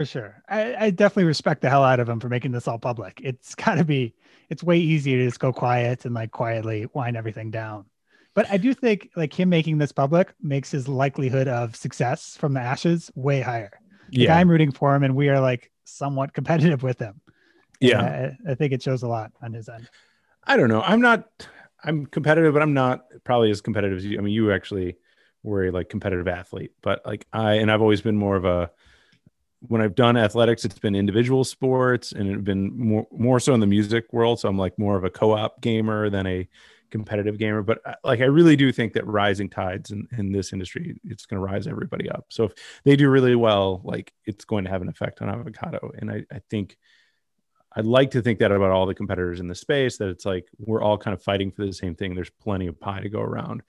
for 0.00 0.06
sure. 0.06 0.42
I, 0.48 0.86
I, 0.86 0.90
definitely 0.90 1.24
respect 1.24 1.60
the 1.60 1.68
hell 1.68 1.84
out 1.84 2.00
of 2.00 2.08
him 2.08 2.20
for 2.20 2.30
making 2.30 2.52
this 2.52 2.66
all 2.66 2.78
public. 2.78 3.20
It's 3.22 3.54
got 3.66 3.74
to 3.74 3.84
be, 3.84 4.14
it's 4.48 4.62
way 4.62 4.78
easier 4.78 5.18
to 5.18 5.26
just 5.26 5.40
go 5.40 5.52
quiet 5.52 6.06
and 6.06 6.14
like 6.14 6.30
quietly 6.30 6.86
wind 6.94 7.18
everything 7.18 7.50
down. 7.50 7.84
But 8.32 8.50
I 8.50 8.56
do 8.56 8.72
think 8.72 9.10
like 9.14 9.38
him 9.38 9.50
making 9.50 9.76
this 9.76 9.92
public 9.92 10.32
makes 10.40 10.70
his 10.70 10.88
likelihood 10.88 11.48
of 11.48 11.76
success 11.76 12.34
from 12.34 12.54
the 12.54 12.60
ashes 12.60 13.10
way 13.14 13.42
higher. 13.42 13.78
Like, 14.10 14.28
yeah. 14.28 14.38
I'm 14.38 14.48
rooting 14.48 14.72
for 14.72 14.94
him 14.96 15.02
and 15.02 15.14
we 15.14 15.28
are 15.28 15.38
like 15.38 15.70
somewhat 15.84 16.32
competitive 16.32 16.82
with 16.82 16.98
him. 16.98 17.20
Yeah. 17.78 18.36
I, 18.46 18.52
I 18.52 18.54
think 18.54 18.72
it 18.72 18.82
shows 18.82 19.02
a 19.02 19.08
lot 19.08 19.32
on 19.42 19.52
his 19.52 19.68
end. 19.68 19.86
I 20.44 20.56
don't 20.56 20.70
know. 20.70 20.80
I'm 20.80 21.02
not, 21.02 21.28
I'm 21.84 22.06
competitive, 22.06 22.54
but 22.54 22.62
I'm 22.62 22.72
not 22.72 23.04
probably 23.24 23.50
as 23.50 23.60
competitive 23.60 23.98
as 23.98 24.06
you. 24.06 24.16
I 24.16 24.22
mean, 24.22 24.32
you 24.32 24.50
actually 24.50 24.96
were 25.42 25.66
a 25.66 25.70
like 25.70 25.90
competitive 25.90 26.26
athlete, 26.26 26.72
but 26.80 27.04
like 27.04 27.26
I, 27.34 27.56
and 27.56 27.70
I've 27.70 27.82
always 27.82 28.00
been 28.00 28.16
more 28.16 28.36
of 28.36 28.46
a, 28.46 28.70
when 29.68 29.80
I've 29.80 29.94
done 29.94 30.16
athletics, 30.16 30.64
it's 30.64 30.78
been 30.78 30.94
individual 30.94 31.44
sports 31.44 32.12
and 32.12 32.28
it's 32.28 32.42
been 32.42 32.76
more 32.78 33.06
more 33.10 33.40
so 33.40 33.54
in 33.54 33.60
the 33.60 33.66
music 33.66 34.12
world. 34.12 34.40
So 34.40 34.48
I'm 34.48 34.58
like 34.58 34.78
more 34.78 34.96
of 34.96 35.04
a 35.04 35.10
co-op 35.10 35.60
gamer 35.60 36.08
than 36.10 36.26
a 36.26 36.48
competitive 36.90 37.38
gamer. 37.38 37.62
But 37.62 37.80
uh, 37.86 37.94
like 38.02 38.20
I 38.20 38.24
really 38.24 38.56
do 38.56 38.72
think 38.72 38.94
that 38.94 39.06
rising 39.06 39.48
tides 39.48 39.90
in, 39.90 40.08
in 40.16 40.32
this 40.32 40.52
industry, 40.52 40.98
it's 41.04 41.26
going 41.26 41.40
to 41.40 41.44
rise 41.44 41.66
everybody 41.66 42.08
up. 42.10 42.26
So 42.30 42.44
if 42.44 42.52
they 42.84 42.96
do 42.96 43.10
really 43.10 43.36
well, 43.36 43.80
like 43.84 44.12
it's 44.24 44.44
going 44.44 44.64
to 44.64 44.70
have 44.70 44.82
an 44.82 44.88
effect 44.88 45.22
on 45.22 45.28
avocado. 45.28 45.92
And 45.98 46.10
I, 46.10 46.24
I 46.32 46.40
think 46.50 46.76
I'd 47.76 47.86
like 47.86 48.10
to 48.12 48.22
think 48.22 48.40
that 48.40 48.50
about 48.50 48.70
all 48.70 48.86
the 48.86 48.94
competitors 48.94 49.40
in 49.40 49.46
the 49.46 49.54
space, 49.54 49.98
that 49.98 50.08
it's 50.08 50.26
like 50.26 50.48
we're 50.58 50.82
all 50.82 50.98
kind 50.98 51.14
of 51.14 51.22
fighting 51.22 51.52
for 51.52 51.64
the 51.64 51.72
same 51.72 51.94
thing. 51.94 52.14
There's 52.14 52.30
plenty 52.30 52.66
of 52.66 52.80
pie 52.80 53.00
to 53.00 53.08
go 53.08 53.20
around. 53.20 53.62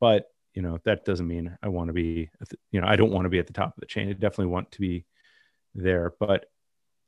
But 0.00 0.30
you 0.54 0.62
know, 0.62 0.78
that 0.84 1.04
doesn't 1.04 1.26
mean 1.26 1.56
I 1.62 1.68
want 1.68 1.88
to 1.88 1.92
be, 1.92 2.30
you 2.70 2.80
know, 2.80 2.86
I 2.86 2.94
don't 2.94 3.10
want 3.10 3.24
to 3.24 3.28
be 3.28 3.40
at 3.40 3.48
the 3.48 3.52
top 3.52 3.76
of 3.76 3.80
the 3.80 3.86
chain. 3.86 4.08
I 4.08 4.12
definitely 4.12 4.46
want 4.46 4.70
to 4.72 4.80
be 4.80 5.04
there. 5.74 6.14
But 6.18 6.46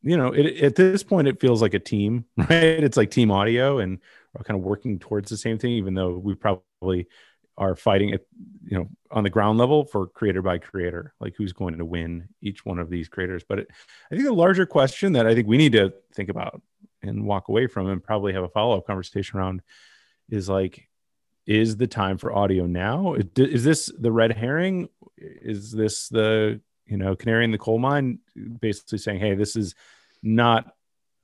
you 0.03 0.17
know, 0.17 0.33
it, 0.33 0.63
at 0.63 0.77
this 0.77 1.03
point, 1.03 1.29
it 1.29 1.41
feels 1.41 1.63
like 1.63 1.75
a 1.75 1.79
team, 1.79 2.27
right? 2.37 2.51
It's 2.51 2.97
like 2.97 3.11
team 3.11 3.31
audio, 3.31 3.79
and 3.79 3.99
we're 4.35 4.45
kind 4.45 4.59
of 4.59 4.65
working 4.65 4.99
towards 4.99 5.31
the 5.31 5.37
same 5.37 5.59
thing, 5.59 5.73
even 5.73 5.95
though 5.95 6.19
we 6.19 6.35
probably 6.35 7.09
are 7.59 7.75
fighting 7.75 8.13
at 8.13 8.21
you 8.67 8.77
know 8.77 8.87
on 9.11 9.25
the 9.25 9.31
ground 9.31 9.59
level 9.59 9.85
for 9.87 10.07
creator 10.09 10.43
by 10.43 10.59
creator 10.59 11.15
like 11.21 11.35
who's 11.39 11.55
going 11.55 11.79
to 11.79 11.87
win 11.87 12.29
each 12.43 12.67
one 12.67 12.79
of 12.79 12.91
these 12.91 13.09
creators 13.09 13.43
but 13.49 13.61
it, 13.61 13.69
i 14.13 14.15
think 14.15 14.27
the 14.27 14.31
larger 14.31 14.67
question 14.67 15.15
that 15.15 15.27
i 15.27 15.35
think 15.35 15.49
we 15.49 15.57
need 15.57 15.73
to 15.73 15.91
think 16.15 16.29
about 16.29 16.61
and 17.01 17.25
walk 17.25 17.49
away 17.49 17.67
from 17.67 17.87
and 17.87 18.05
probably 18.05 18.35
have 18.35 18.45
a 18.45 18.49
follow-up 18.51 18.87
conversation 18.87 19.39
around 19.39 19.63
is 20.29 20.51
like 20.51 20.87
is 21.47 21.77
the 21.77 21.87
time 21.87 22.19
for 22.19 22.35
audio 22.35 22.67
now? 22.67 23.15
Is 23.37 23.63
this 23.65 23.91
the 23.99 24.11
red 24.11 24.33
herring? 24.33 24.89
Is 25.17 25.71
this 25.71 26.09
the 26.09 26.61
you 26.87 26.97
know 26.97 27.17
canary 27.17 27.45
in 27.45 27.51
the 27.51 27.59
coal 27.59 27.79
mine? 27.79 28.19
Basically 28.61 28.99
saying, 28.99 29.21
hey, 29.21 29.35
this 29.35 29.57
is 29.57 29.75
not 30.23 30.73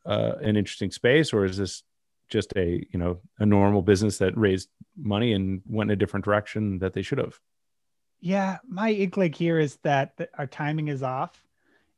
uh, 0.06 0.32
an 0.40 0.56
interesting 0.56 0.90
space, 0.90 1.32
or 1.32 1.44
is 1.44 1.56
this 1.56 1.82
just 2.28 2.52
a 2.56 2.84
you 2.90 2.98
know 2.98 3.20
a 3.38 3.46
normal 3.46 3.82
business 3.82 4.18
that 4.18 4.36
raised 4.36 4.68
money 4.96 5.32
and 5.32 5.62
went 5.66 5.90
in 5.90 5.94
a 5.94 5.96
different 5.96 6.24
direction 6.24 6.78
that 6.78 6.92
they 6.92 7.02
should 7.02 7.18
have? 7.18 7.38
Yeah, 8.20 8.58
my 8.68 8.90
inkling 8.90 9.32
here 9.32 9.58
is 9.58 9.78
that 9.82 10.14
our 10.38 10.46
timing 10.46 10.88
is 10.88 11.02
off, 11.02 11.44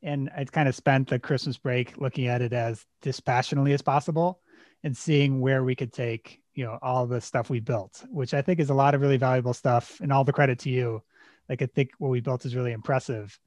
and 0.03 0.31
I 0.37 0.45
kind 0.45 0.69
of 0.69 0.75
spent 0.75 1.09
the 1.09 1.19
Christmas 1.19 1.59
break 1.59 1.99
looking 1.99 2.29
at 2.29 2.43
it 2.43 2.53
as 2.53 2.85
dispassionately 3.03 3.73
as 3.73 3.83
possible 3.83 4.41
and 4.85 4.97
seeing 4.97 5.41
where 5.41 5.65
we 5.65 5.75
could 5.75 5.93
take 5.93 6.41
you 6.55 6.65
know 6.65 6.79
all 6.83 7.07
the 7.07 7.21
stuff 7.21 7.51
we 7.51 7.59
built 7.59 8.05
which 8.11 8.33
i 8.33 8.41
think 8.41 8.61
is 8.61 8.71
a 8.71 8.75
lot 8.75 8.95
of 8.95 9.01
really 9.01 9.17
valuable 9.17 9.55
stuff 9.55 10.01
and 10.01 10.13
all 10.13 10.23
the 10.23 10.33
credit 10.33 10.59
to 10.59 10.71
you 10.71 11.03
like 11.49 11.63
i 11.63 11.67
think 11.67 11.91
what 11.99 12.11
we 12.11 12.21
built 12.21 12.45
is 12.45 12.55
really 12.55 12.73
impressive 12.73 13.39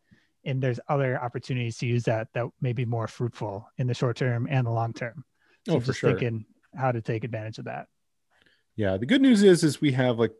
and 0.47 0.63
there's 0.63 0.79
other 0.87 1.21
opportunities 1.21 1.77
to 1.77 1.85
use 1.85 2.03
that 2.05 2.29
that 2.33 2.45
may 2.61 2.73
be 2.73 2.85
more 2.85 3.07
fruitful 3.07 3.69
in 3.77 3.85
the 3.85 3.93
short 3.93 4.15
term 4.15 4.47
and 4.49 4.65
the 4.65 4.71
long 4.71 4.93
term. 4.93 5.23
So 5.67 5.75
oh 5.75 5.79
for 5.79 5.87
just 5.87 5.99
sure. 5.99 6.11
thinking 6.11 6.45
how 6.75 6.91
to 6.91 7.01
take 7.01 7.23
advantage 7.23 7.59
of 7.59 7.65
that. 7.65 7.87
Yeah 8.75 8.97
the 8.97 9.05
good 9.05 9.21
news 9.21 9.43
is 9.43 9.63
is 9.63 9.81
we 9.81 9.91
have 9.91 10.17
like 10.17 10.33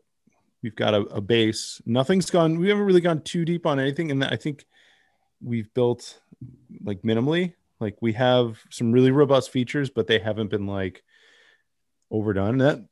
we've 0.62 0.74
got 0.74 0.94
a, 0.94 1.02
a 1.02 1.20
base. 1.20 1.80
Nothing's 1.86 2.30
gone 2.30 2.58
we 2.58 2.68
haven't 2.68 2.84
really 2.84 3.02
gone 3.02 3.20
too 3.20 3.44
deep 3.44 3.66
on 3.66 3.78
anything 3.78 4.10
and 4.10 4.24
i 4.24 4.36
think 4.36 4.64
we've 5.40 5.72
built 5.74 6.20
like 6.82 7.02
minimally. 7.02 7.54
Like 7.78 7.96
we 8.00 8.14
have 8.14 8.58
some 8.70 8.90
really 8.90 9.10
robust 9.10 9.50
features 9.50 9.90
but 9.90 10.06
they 10.06 10.18
haven't 10.18 10.48
been 10.48 10.66
like 10.66 11.04
overdone. 12.10 12.58
That 12.58 12.84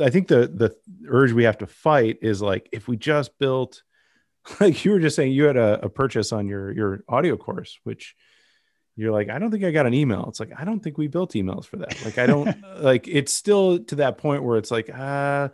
I 0.00 0.10
think 0.10 0.26
the 0.26 0.48
the 0.48 0.76
urge 1.08 1.32
we 1.32 1.44
have 1.44 1.58
to 1.58 1.66
fight 1.66 2.18
is 2.20 2.42
like 2.42 2.68
if 2.72 2.88
we 2.88 2.96
just 2.96 3.38
built 3.38 3.82
like 4.60 4.84
you 4.84 4.92
were 4.92 5.00
just 5.00 5.16
saying 5.16 5.32
you 5.32 5.44
had 5.44 5.56
a, 5.56 5.84
a 5.84 5.88
purchase 5.88 6.32
on 6.32 6.46
your 6.46 6.72
your 6.72 7.04
audio 7.08 7.36
course, 7.36 7.78
which 7.84 8.14
you're 8.96 9.12
like, 9.12 9.30
I 9.30 9.38
don't 9.38 9.50
think 9.50 9.64
I 9.64 9.70
got 9.70 9.86
an 9.86 9.94
email. 9.94 10.26
It's 10.28 10.38
like, 10.38 10.52
I 10.56 10.64
don't 10.64 10.80
think 10.80 10.98
we 10.98 11.08
built 11.08 11.32
emails 11.32 11.64
for 11.64 11.78
that. 11.78 12.04
Like, 12.04 12.18
I 12.18 12.26
don't 12.26 12.54
like 12.82 13.08
it's 13.08 13.32
still 13.32 13.78
to 13.84 13.96
that 13.96 14.18
point 14.18 14.42
where 14.42 14.58
it's 14.58 14.70
like, 14.70 14.90
ah, 14.92 14.98
uh, 14.98 15.48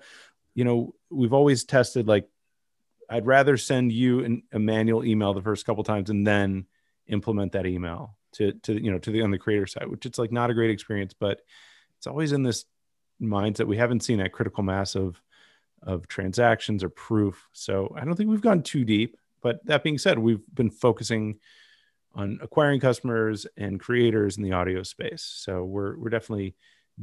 you 0.55 0.65
know, 0.65 0.95
we've 1.11 1.33
always 1.33 1.65
tested 1.65 2.09
like 2.09 2.29
I'd 3.09 3.27
rather 3.27 3.57
send 3.57 3.93
you 3.93 4.25
an, 4.25 4.43
a 4.53 4.59
manual 4.59 5.05
email 5.05 5.33
the 5.33 5.43
first 5.43 5.65
couple 5.65 5.85
times 5.85 6.11
and 6.11 6.27
then 6.27 6.67
implement 7.07 7.53
that 7.53 7.67
email 7.67 8.17
to 8.33 8.53
to 8.53 8.83
you 8.83 8.91
know 8.91 8.99
to 8.99 9.11
the 9.11 9.23
on 9.23 9.31
the 9.31 9.39
creator 9.39 9.67
side, 9.67 9.89
which 9.89 10.07
it's 10.07 10.19
like 10.19 10.33
not 10.33 10.51
a 10.51 10.55
great 10.55 10.71
experience, 10.71 11.15
but 11.19 11.41
it's 11.99 12.07
always 12.07 12.33
in 12.33 12.43
this 12.43 12.65
mindset. 13.21 13.67
We 13.67 13.77
haven't 13.77 14.03
seen 14.03 14.19
that 14.19 14.33
critical 14.33 14.63
mass 14.63 14.95
of 14.95 15.21
of 15.83 16.09
transactions 16.09 16.83
or 16.85 16.89
proof. 16.89 17.49
So 17.53 17.93
I 17.97 18.05
don't 18.05 18.17
think 18.17 18.31
we've 18.31 18.41
gone 18.41 18.63
too 18.63 18.85
deep. 18.85 19.17
But 19.41 19.65
that 19.67 19.83
being 19.83 19.99
said, 19.99 20.19
we've 20.19 20.43
been 20.55 20.71
focusing 20.71 21.39
on 22.15 22.39
acquiring 22.43 22.81
customers 22.81 23.47
and 23.57 23.79
creators 23.79 24.37
in 24.37 24.43
the 24.43 24.53
audio 24.53 24.83
space. 24.83 25.23
So 25.23 25.65
we're 25.65 25.97
we're 25.97 26.11
definitely 26.11 26.57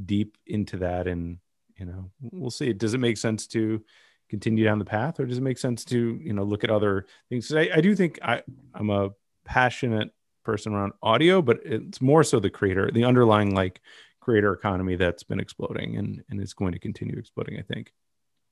deep 0.05 0.37
into 0.45 0.77
that, 0.77 1.07
and 1.07 1.37
you 1.77 1.85
know 1.85 2.11
we'll 2.21 2.51
see. 2.51 2.73
Does 2.73 2.93
it 2.93 2.99
make 2.99 3.17
sense 3.17 3.47
to 3.47 3.81
continue 4.29 4.65
down 4.65 4.79
the 4.79 4.85
path, 4.85 5.19
or 5.19 5.25
does 5.25 5.37
it 5.37 5.43
make 5.43 5.57
sense 5.57 5.85
to 5.85 6.19
you 6.21 6.33
know 6.33 6.43
look 6.43 6.63
at 6.63 6.69
other 6.69 7.05
things? 7.29 7.53
I, 7.53 7.69
I 7.75 7.81
do 7.81 7.95
think 7.95 8.19
I 8.21 8.43
I'm 8.73 8.89
a 8.89 9.11
passionate 9.45 10.11
person 10.43 10.73
around 10.73 10.93
audio, 11.01 11.41
but 11.41 11.59
it's 11.65 12.01
more 12.01 12.23
so 12.23 12.39
the 12.39 12.49
creator, 12.49 12.91
the 12.91 13.05
underlying 13.05 13.55
like 13.55 13.81
creator 14.19 14.53
economy 14.53 14.95
that's 14.95 15.23
been 15.23 15.39
exploding 15.39 15.97
and, 15.97 16.23
and 16.29 16.41
is 16.41 16.53
going 16.53 16.71
to 16.71 16.79
continue 16.79 17.17
exploding, 17.17 17.57
I 17.59 17.61
think. 17.61 17.93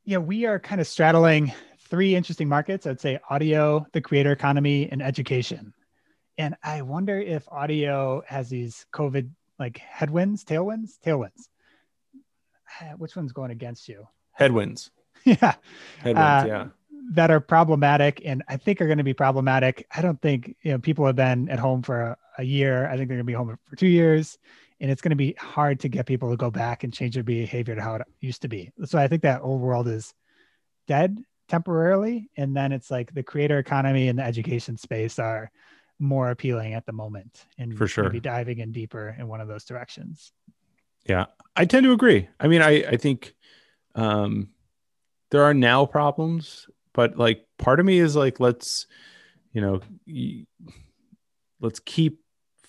Yeah, 0.06 0.18
we 0.18 0.46
are 0.46 0.60
kind 0.60 0.82
of 0.82 0.88
straddling 0.88 1.54
three 1.88 2.16
interesting 2.16 2.50
markets. 2.50 2.86
I'd 2.86 3.00
say 3.00 3.20
audio, 3.30 3.86
the 3.94 4.02
creator 4.02 4.34
economy, 4.34 4.90
and 4.92 5.02
education. 5.02 5.74
And 6.38 6.56
I 6.62 6.82
wonder 6.82 7.20
if 7.20 7.48
audio 7.50 8.22
has 8.28 8.50
these 8.50 8.86
COVID 8.94 9.30
like 9.60 9.78
headwinds, 9.78 10.44
tailwinds, 10.44 11.00
tailwinds. 11.06 11.48
Which 12.98 13.16
one's 13.16 13.32
going 13.32 13.52
against 13.52 13.88
you? 13.88 14.08
Headwinds. 14.32 14.92
yeah. 15.24 15.56
Headwinds, 16.00 16.20
uh, 16.20 16.46
yeah. 16.48 16.68
That 17.12 17.32
are 17.32 17.40
problematic 17.40 18.22
and 18.26 18.44
I 18.48 18.58
think 18.58 18.82
are 18.82 18.88
going 18.88 18.98
to 18.98 19.04
be 19.04 19.14
problematic. 19.14 19.86
I 19.96 20.02
don't 20.02 20.22
think, 20.22 20.56
you 20.64 20.72
know, 20.72 20.80
people 20.80 21.06
have 21.06 21.16
been 21.16 21.48
at 21.50 21.60
home 21.60 21.82
for 21.82 22.02
a, 22.02 22.18
a 22.40 22.44
year. 22.44 22.88
I 22.88 22.98
think 22.98 23.08
they're 23.08 23.18
going 23.18 23.20
to 23.20 23.24
be 23.24 23.34
home 23.34 23.58
for 23.70 23.76
two 23.76 23.88
years 23.88 24.38
and 24.84 24.92
it's 24.92 25.02
going 25.02 25.12
to 25.12 25.16
be 25.16 25.34
hard 25.40 25.80
to 25.80 25.88
get 25.88 26.06
people 26.06 26.30
to 26.30 26.36
go 26.36 26.52
back 26.52 26.84
and 26.84 26.94
change 26.94 27.14
their 27.14 27.24
behavior 27.24 27.74
to 27.74 27.82
how 27.82 27.96
it 27.96 28.02
used 28.20 28.42
to 28.42 28.50
be. 28.50 28.70
So 28.84 29.00
I 29.00 29.08
think 29.08 29.22
that 29.22 29.42
old 29.42 29.62
world 29.62 29.88
is 29.88 30.14
dead 30.88 31.18
temporarily, 31.48 32.30
and 32.36 32.54
then 32.54 32.74
it's 32.74 32.92
like 32.92 33.14
the 33.14 33.24
creator 33.24 33.58
economy 33.60 34.10
and 34.10 34.20
the 34.20 34.24
education 34.24 34.76
space 34.76 35.20
are 35.20 35.50
more 36.00 36.32
appealing 36.32 36.74
at 36.74 36.86
the 36.86 36.92
moment, 36.92 37.46
and 37.58 37.78
for 37.78 37.88
sure, 37.88 38.10
be 38.10 38.20
diving 38.20 38.60
in 38.60 38.74
deeper 38.74 39.16
in 39.18 39.30
one 39.30 39.40
of 39.40 39.48
those 39.48 39.64
directions. 39.64 40.34
Yeah, 41.08 41.28
I 41.56 41.64
tend 41.64 41.86
to 41.86 41.94
agree. 41.94 42.28
I 42.38 42.50
mean, 42.50 42.62
I 42.62 42.84
I 42.84 42.98
think 42.98 43.36
um, 43.96 44.50
there 45.32 45.44
are 45.44 45.54
now 45.54 45.86
problems, 45.86 46.68
but 46.94 47.18
like 47.18 47.46
part 47.58 47.80
of 47.80 47.86
me 47.86 48.00
is 48.00 48.18
like, 48.18 48.42
let's 48.42 48.86
you 49.54 49.62
know, 49.62 49.80
let's 51.62 51.80
keep 51.80 52.20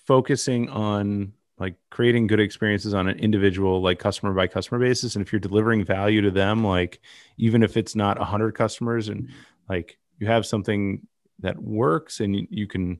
focusing 0.05 0.69
on 0.69 1.33
like 1.57 1.75
creating 1.89 2.27
good 2.27 2.39
experiences 2.39 2.93
on 2.93 3.07
an 3.07 3.17
individual 3.19 3.81
like 3.81 3.99
customer 3.99 4.33
by 4.33 4.47
customer 4.47 4.79
basis. 4.79 5.15
And 5.15 5.25
if 5.25 5.31
you're 5.31 5.39
delivering 5.39 5.85
value 5.85 6.21
to 6.21 6.31
them 6.31 6.63
like 6.63 6.99
even 7.37 7.63
if 7.63 7.77
it's 7.77 7.95
not 7.95 8.19
100 8.19 8.53
customers 8.53 9.07
and 9.07 9.29
like 9.69 9.97
you 10.19 10.27
have 10.27 10.45
something 10.45 11.07
that 11.39 11.61
works 11.61 12.19
and 12.19 12.35
you, 12.35 12.47
you 12.49 12.67
can 12.67 12.99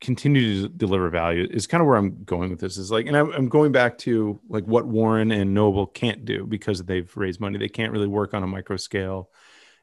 continue 0.00 0.62
to 0.62 0.68
deliver 0.68 1.08
value 1.10 1.46
is 1.48 1.68
kind 1.68 1.80
of 1.80 1.86
where 1.86 1.96
i'm 1.96 2.24
going 2.24 2.50
with 2.50 2.58
this 2.58 2.76
is 2.76 2.90
like 2.90 3.06
and 3.06 3.16
I'm, 3.16 3.30
I'm 3.30 3.48
going 3.48 3.70
back 3.70 3.98
to 3.98 4.40
like 4.48 4.64
what 4.64 4.84
warren 4.84 5.30
and 5.30 5.54
Knowable 5.54 5.86
can't 5.86 6.24
do 6.24 6.44
because 6.44 6.82
they've 6.82 7.10
raised 7.16 7.38
money. 7.38 7.56
They 7.56 7.68
can't 7.68 7.92
really 7.92 8.08
work 8.08 8.34
on 8.34 8.42
a 8.42 8.46
micro 8.48 8.76
scale 8.76 9.30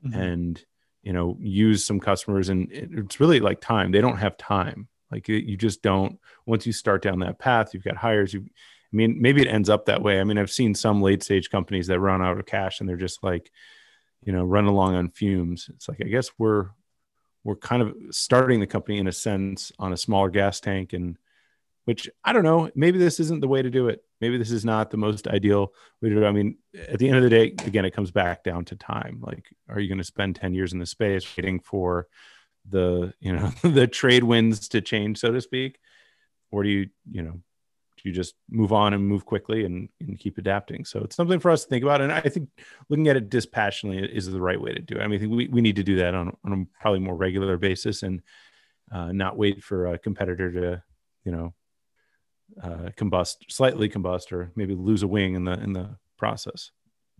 mm-hmm. 0.05 0.19
and 0.19 0.65
you 1.03 1.13
know 1.13 1.37
use 1.39 1.85
some 1.85 2.01
customers 2.01 2.49
and 2.49 2.67
it's 2.69 3.21
really 3.21 3.39
like 3.39 3.61
time. 3.61 3.91
They 3.91 4.01
don't 4.01 4.17
have 4.17 4.35
time 4.35 4.89
like 5.11 5.27
you 5.27 5.57
just 5.57 5.81
don't. 5.81 6.19
Once 6.45 6.65
you 6.65 6.73
start 6.73 7.01
down 7.01 7.19
that 7.19 7.39
path, 7.39 7.73
you've 7.73 7.83
got 7.83 7.97
hires. 7.97 8.33
You, 8.33 8.41
I 8.41 8.95
mean, 8.95 9.21
maybe 9.21 9.41
it 9.41 9.47
ends 9.47 9.69
up 9.69 9.85
that 9.85 10.01
way. 10.01 10.19
I 10.19 10.23
mean, 10.23 10.37
I've 10.37 10.51
seen 10.51 10.73
some 10.75 11.01
late 11.01 11.23
stage 11.23 11.49
companies 11.49 11.87
that 11.87 11.99
run 11.99 12.21
out 12.21 12.39
of 12.39 12.45
cash 12.45 12.79
and 12.79 12.89
they're 12.89 12.95
just 12.95 13.23
like, 13.23 13.51
you 14.23 14.33
know, 14.33 14.43
run 14.43 14.65
along 14.65 14.95
on 14.95 15.09
fumes. 15.09 15.69
It's 15.73 15.87
like 15.87 16.01
I 16.01 16.05
guess 16.05 16.31
we're 16.37 16.67
we're 17.43 17.55
kind 17.55 17.81
of 17.81 17.95
starting 18.11 18.59
the 18.59 18.67
company 18.67 18.97
in 18.97 19.07
a 19.07 19.11
sense 19.11 19.71
on 19.79 19.93
a 19.93 19.97
smaller 19.97 20.29
gas 20.29 20.59
tank 20.59 20.93
and 20.93 21.17
which 21.89 22.07
I 22.23 22.33
don't 22.33 22.43
know, 22.43 22.69
maybe 22.75 22.99
this 22.99 23.19
isn't 23.19 23.39
the 23.39 23.47
way 23.47 23.63
to 23.63 23.69
do 23.71 23.87
it. 23.87 24.03
Maybe 24.21 24.37
this 24.37 24.51
is 24.51 24.63
not 24.63 24.91
the 24.91 24.97
most 24.97 25.27
ideal 25.27 25.73
way 26.03 26.09
to 26.09 26.15
do 26.15 26.23
it. 26.23 26.27
I 26.27 26.31
mean, 26.31 26.57
at 26.87 26.99
the 26.99 27.07
end 27.07 27.17
of 27.17 27.23
the 27.23 27.31
day, 27.31 27.55
again, 27.65 27.83
it 27.83 27.95
comes 27.95 28.11
back 28.11 28.43
down 28.43 28.65
to 28.65 28.75
time. 28.75 29.23
Like, 29.25 29.47
are 29.67 29.79
you 29.79 29.87
going 29.87 29.97
to 29.97 30.03
spend 30.03 30.35
10 30.35 30.53
years 30.53 30.71
in 30.71 30.77
the 30.77 30.85
space 30.85 31.25
waiting 31.35 31.59
for 31.59 32.07
the 32.69 33.13
you 33.19 33.33
know 33.33 33.51
the 33.63 33.87
trade 33.87 34.23
winds 34.23 34.69
to 34.69 34.81
change 34.81 35.19
so 35.19 35.31
to 35.31 35.41
speak? 35.41 35.79
Or 36.51 36.63
do 36.63 36.69
you 36.69 36.89
you 37.09 37.21
know 37.21 37.41
do 38.01 38.09
you 38.09 38.15
just 38.15 38.35
move 38.49 38.71
on 38.71 38.93
and 38.93 39.05
move 39.05 39.25
quickly 39.25 39.65
and, 39.65 39.89
and 39.99 40.17
keep 40.17 40.37
adapting? 40.37 40.85
So 40.85 40.99
it's 40.99 41.15
something 41.15 41.39
for 41.39 41.51
us 41.51 41.63
to 41.63 41.69
think 41.69 41.83
about 41.83 42.01
and 42.01 42.11
i 42.11 42.21
think 42.21 42.49
looking 42.87 43.07
at 43.07 43.17
it 43.17 43.29
dispassionately 43.29 44.03
is 44.15 44.27
the 44.27 44.41
right 44.41 44.59
way 44.59 44.73
to 44.73 44.81
do 44.81 44.95
it. 44.95 45.01
I 45.01 45.07
mean 45.07 45.23
I 45.23 45.27
we, 45.27 45.47
we 45.47 45.61
need 45.61 45.75
to 45.75 45.83
do 45.83 45.97
that 45.97 46.15
on, 46.15 46.35
on 46.43 46.53
a 46.53 46.81
probably 46.81 46.99
more 46.99 47.15
regular 47.15 47.57
basis 47.57 48.03
and 48.03 48.21
uh, 48.91 49.11
not 49.11 49.37
wait 49.37 49.63
for 49.63 49.87
a 49.87 49.99
competitor 49.99 50.51
to 50.51 50.83
you 51.23 51.31
know 51.31 51.53
uh, 52.63 52.89
combust 52.97 53.35
slightly 53.49 53.89
combust 53.89 54.31
or 54.31 54.51
maybe 54.55 54.75
lose 54.75 55.03
a 55.03 55.07
wing 55.07 55.35
in 55.35 55.43
the 55.43 55.53
in 55.53 55.73
the 55.73 55.95
process. 56.17 56.71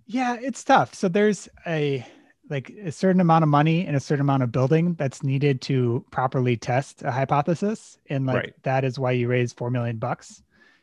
Yeah 0.06 0.38
it's 0.42 0.64
tough. 0.64 0.96
So 0.96 1.08
there's 1.08 1.50
a 1.68 2.06
like 2.50 2.72
a 2.72 2.92
certain 2.92 3.22
amount 3.22 3.44
of 3.44 3.50
money 3.50 3.86
and 3.86 3.96
a 3.96 4.00
certain 4.00 4.22
amount 4.22 4.44
of 4.44 4.52
building 4.52 4.96
that's 4.96 5.24
needed 5.24 5.62
to 5.62 6.04
properly 6.12 6.58
test 6.58 7.04
a 7.04 7.12
hypothesis. 7.12 7.98
And 8.10 8.26
like 8.26 8.36
right. 8.36 8.54
that 8.64 8.84
is 8.84 8.98
why 8.98 9.12
you 9.12 9.28
raise 9.28 9.54
4 9.54 9.70
million 9.70 9.98
bucks. 9.98 10.42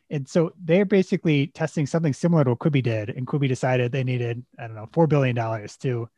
And 0.08 0.28
so 0.28 0.52
they're 0.62 0.84
basically 0.84 1.48
testing 1.48 1.86
something 1.86 2.12
similar 2.12 2.44
to 2.44 2.50
what 2.50 2.60
Quibi 2.60 2.82
did. 2.82 3.10
And 3.10 3.26
Quibi 3.26 3.48
decided 3.48 3.90
they 3.90 4.04
needed 4.04 4.44
i 4.58 4.66
don't 4.66 4.76
know 4.76 4.88
4 4.92 5.06
billion 5.08 5.34
dollars 5.34 5.76
to 5.78 6.08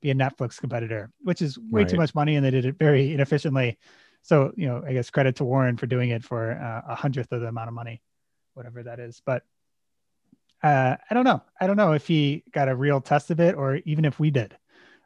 be 0.00 0.10
a 0.10 0.14
netflix 0.14 0.60
competitor 0.60 1.10
which 1.22 1.42
is 1.42 1.58
way 1.58 1.82
right. 1.82 1.88
too 1.88 1.96
much 1.96 2.14
money. 2.14 2.36
And 2.36 2.44
they 2.44 2.50
did 2.50 2.66
it 2.66 2.78
very 2.78 3.14
inefficiently. 3.14 3.78
So 4.22 4.52
you 4.56 4.68
know 4.68 4.82
i 4.86 4.92
guess 4.92 5.08
credit 5.10 5.36
to 5.36 5.44
warren 5.44 5.78
for 5.78 5.86
doing 5.86 6.10
it 6.10 6.22
for 6.22 6.52
uh, 6.52 6.92
a 6.92 6.94
hundredth 6.94 7.32
of 7.32 7.40
the 7.40 7.48
amount 7.48 7.68
of 7.68 7.74
money 7.74 8.02
whatever 8.52 8.82
that 8.82 8.98
is. 8.98 9.22
But 9.24 9.44
uh, 10.60 10.96
I 11.08 11.14
don't 11.14 11.22
know. 11.22 11.40
I 11.60 11.68
don't 11.68 11.76
know 11.76 11.92
if 11.92 12.08
he 12.08 12.42
got 12.50 12.68
a 12.68 12.74
real 12.74 13.00
test 13.00 13.30
of 13.30 13.38
it 13.38 13.54
or 13.54 13.76
even 13.84 14.04
if 14.04 14.18
we 14.18 14.32
did 14.32 14.56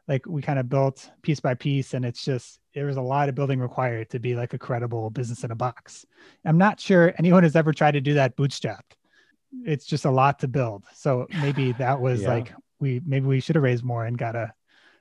like 0.07 0.25
we 0.25 0.41
kind 0.41 0.59
of 0.59 0.69
built 0.69 1.09
piece 1.21 1.39
by 1.39 1.53
piece 1.53 1.93
and 1.93 2.05
it's 2.05 2.23
just 2.23 2.59
there 2.73 2.85
was 2.85 2.97
a 2.97 3.01
lot 3.01 3.29
of 3.29 3.35
building 3.35 3.59
required 3.59 4.09
to 4.09 4.19
be 4.19 4.35
like 4.35 4.53
a 4.53 4.57
credible 4.57 5.09
business 5.09 5.43
in 5.43 5.51
a 5.51 5.55
box 5.55 6.05
i'm 6.45 6.57
not 6.57 6.79
sure 6.79 7.13
anyone 7.17 7.43
has 7.43 7.55
ever 7.55 7.71
tried 7.71 7.91
to 7.91 8.01
do 8.01 8.13
that 8.13 8.35
bootstrapped 8.35 8.95
it's 9.65 9.85
just 9.85 10.05
a 10.05 10.11
lot 10.11 10.39
to 10.39 10.47
build 10.47 10.83
so 10.93 11.27
maybe 11.41 11.71
that 11.79 11.99
was 11.99 12.21
yeah. 12.21 12.29
like 12.29 12.53
we 12.83 13.01
maybe 13.05 13.25
we 13.25 13.39
should 13.39 13.55
have 13.55 13.63
raised 13.63 13.83
more 13.83 14.05
and 14.05 14.17
got 14.17 14.35
a, 14.35 14.53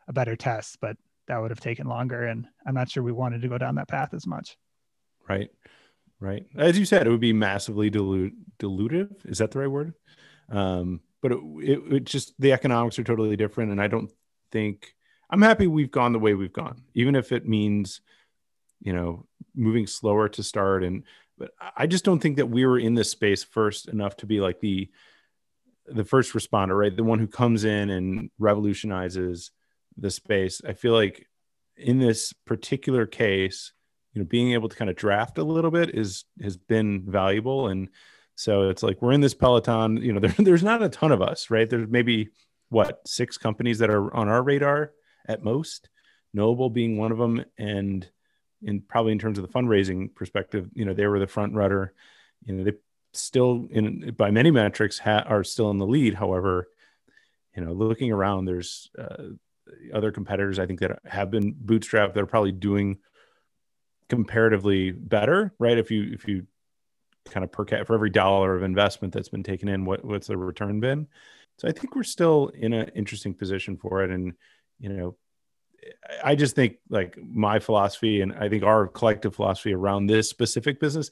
a 0.08 0.12
better 0.12 0.36
test, 0.36 0.78
but 0.80 0.96
that 1.26 1.38
would 1.38 1.50
have 1.50 1.60
taken 1.60 1.86
longer. 1.86 2.24
And 2.24 2.46
I'm 2.66 2.74
not 2.74 2.90
sure 2.90 3.02
we 3.02 3.12
wanted 3.12 3.42
to 3.42 3.48
go 3.48 3.58
down 3.58 3.74
that 3.74 3.88
path 3.88 4.14
as 4.14 4.26
much. 4.26 4.56
Right. 5.28 5.50
Right. 6.20 6.46
As 6.56 6.78
you 6.78 6.84
said, 6.84 7.06
it 7.06 7.10
would 7.10 7.20
be 7.20 7.32
massively 7.32 7.90
dilute, 7.90 8.34
dilutive. 8.58 9.10
Is 9.24 9.38
that 9.38 9.50
the 9.50 9.58
right 9.58 9.70
word? 9.70 9.94
Um, 10.48 11.00
but 11.20 11.32
it, 11.32 11.38
it, 11.38 11.92
it 11.92 12.04
just, 12.04 12.32
the 12.38 12.52
economics 12.52 12.98
are 12.98 13.04
totally 13.04 13.36
different. 13.36 13.72
And 13.72 13.82
I 13.82 13.88
don't 13.88 14.10
think, 14.52 14.94
I'm 15.30 15.42
happy 15.42 15.66
we've 15.66 15.90
gone 15.90 16.12
the 16.12 16.18
way 16.18 16.34
we've 16.34 16.52
gone, 16.52 16.82
even 16.94 17.16
if 17.16 17.32
it 17.32 17.48
means, 17.48 18.00
you 18.80 18.92
know, 18.92 19.26
moving 19.54 19.86
slower 19.86 20.28
to 20.28 20.42
start. 20.42 20.84
And, 20.84 21.04
but 21.38 21.52
I 21.76 21.86
just 21.86 22.04
don't 22.04 22.20
think 22.20 22.36
that 22.36 22.50
we 22.50 22.66
were 22.66 22.78
in 22.78 22.94
this 22.94 23.10
space 23.10 23.42
first 23.42 23.88
enough 23.88 24.16
to 24.18 24.26
be 24.26 24.40
like 24.40 24.60
the, 24.60 24.90
the 25.86 26.04
first 26.04 26.34
responder, 26.34 26.78
right? 26.78 26.94
The 26.94 27.02
one 27.02 27.18
who 27.18 27.26
comes 27.26 27.64
in 27.64 27.90
and 27.90 28.30
revolutionizes 28.38 29.50
the 29.96 30.10
space. 30.10 30.60
I 30.66 30.74
feel 30.74 30.92
like 30.92 31.26
in 31.76 31.98
this 31.98 32.32
particular 32.32 33.06
case, 33.06 33.72
you 34.12 34.20
know, 34.20 34.26
being 34.26 34.52
able 34.52 34.68
to 34.68 34.76
kind 34.76 34.90
of 34.90 34.96
draft 34.96 35.38
a 35.38 35.44
little 35.44 35.70
bit 35.70 35.96
is 35.96 36.24
has 36.42 36.56
been 36.56 37.10
valuable. 37.10 37.68
And 37.68 37.88
so 38.34 38.68
it's 38.68 38.82
like 38.82 39.00
we're 39.00 39.12
in 39.12 39.20
this 39.20 39.34
peloton. 39.34 39.96
You 39.96 40.12
know, 40.12 40.20
there, 40.20 40.34
there's 40.38 40.62
not 40.62 40.82
a 40.82 40.88
ton 40.88 41.12
of 41.12 41.22
us, 41.22 41.50
right? 41.50 41.68
There's 41.68 41.88
maybe 41.88 42.28
what 42.72 43.06
six 43.06 43.36
companies 43.36 43.78
that 43.78 43.90
are 43.90 44.14
on 44.14 44.28
our 44.28 44.42
radar 44.42 44.92
at 45.26 45.44
most. 45.44 45.88
Knowable 46.34 46.70
being 46.70 46.96
one 46.96 47.12
of 47.12 47.18
them, 47.18 47.44
and 47.58 48.08
in 48.62 48.80
probably 48.80 49.12
in 49.12 49.18
terms 49.18 49.38
of 49.38 49.46
the 49.46 49.52
fundraising 49.52 50.14
perspective, 50.14 50.70
you 50.72 50.86
know, 50.86 50.94
they 50.94 51.06
were 51.06 51.18
the 51.18 51.26
front 51.26 51.54
runner. 51.54 51.92
You 52.44 52.54
know, 52.54 52.64
they 52.64 52.72
still 53.12 53.68
in 53.70 54.14
by 54.16 54.30
many 54.30 54.50
metrics 54.50 54.98
ha- 54.98 55.26
are 55.26 55.44
still 55.44 55.70
in 55.70 55.76
the 55.76 55.86
lead. 55.86 56.14
However, 56.14 56.68
you 57.54 57.62
know, 57.62 57.72
looking 57.72 58.10
around, 58.10 58.46
there's 58.46 58.90
uh, 58.98 59.24
other 59.92 60.10
competitors 60.10 60.58
I 60.58 60.66
think 60.66 60.80
that 60.80 61.00
have 61.04 61.30
been 61.30 61.54
bootstrapped 61.54 62.14
that 62.14 62.22
are 62.22 62.26
probably 62.26 62.52
doing 62.52 62.98
comparatively 64.08 64.90
better, 64.90 65.52
right? 65.58 65.76
If 65.76 65.90
you 65.90 66.10
if 66.14 66.26
you 66.26 66.46
kind 67.30 67.44
of 67.44 67.52
per 67.52 67.66
cap 67.66 67.86
for 67.86 67.94
every 67.94 68.10
dollar 68.10 68.56
of 68.56 68.62
investment 68.62 69.12
that's 69.12 69.28
been 69.28 69.42
taken 69.42 69.68
in, 69.68 69.84
what 69.84 70.02
what's 70.02 70.28
the 70.28 70.36
return 70.38 70.80
been? 70.80 71.08
So 71.58 71.68
I 71.68 71.72
think 71.72 71.94
we're 71.94 72.02
still 72.02 72.48
in 72.48 72.72
an 72.72 72.90
interesting 72.94 73.34
position 73.34 73.76
for 73.76 74.02
it, 74.02 74.10
and 74.10 74.32
you 74.78 74.88
know, 74.88 75.16
I 76.22 76.34
just 76.34 76.54
think 76.54 76.76
like 76.88 77.16
my 77.22 77.58
philosophy 77.58 78.20
and 78.20 78.32
I 78.32 78.48
think 78.48 78.62
our 78.64 78.88
collective 78.88 79.34
philosophy 79.34 79.72
around 79.72 80.06
this 80.06 80.28
specific 80.28 80.80
business 80.80 81.10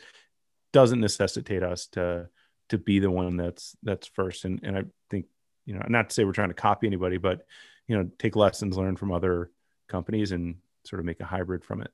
doesn't 0.73 1.01
necessitate 1.01 1.63
us 1.63 1.87
to 1.89 2.29
to 2.69 2.79
be 2.79 2.99
the 2.99 3.11
one 3.11 3.37
that's 3.37 3.77
that's 3.83 4.07
first. 4.09 4.45
And 4.45 4.61
and 4.63 4.77
I 4.77 4.85
think 5.09 5.27
you 5.67 5.75
know, 5.75 5.85
not 5.89 6.09
to 6.09 6.15
say 6.15 6.25
we're 6.25 6.33
trying 6.33 6.49
to 6.49 6.55
copy 6.55 6.87
anybody, 6.87 7.19
but 7.19 7.47
you 7.87 7.97
know, 7.97 8.11
take 8.19 8.37
lessons 8.37 8.77
learned 8.77 8.99
from 8.99 9.13
other 9.13 9.51
companies 9.89 10.33
and 10.33 10.57
sort 10.85 11.01
of 11.01 11.07
make 11.07 11.21
a 11.21 11.25
hybrid 11.25 11.65
from 11.65 11.83
it. 11.83 11.91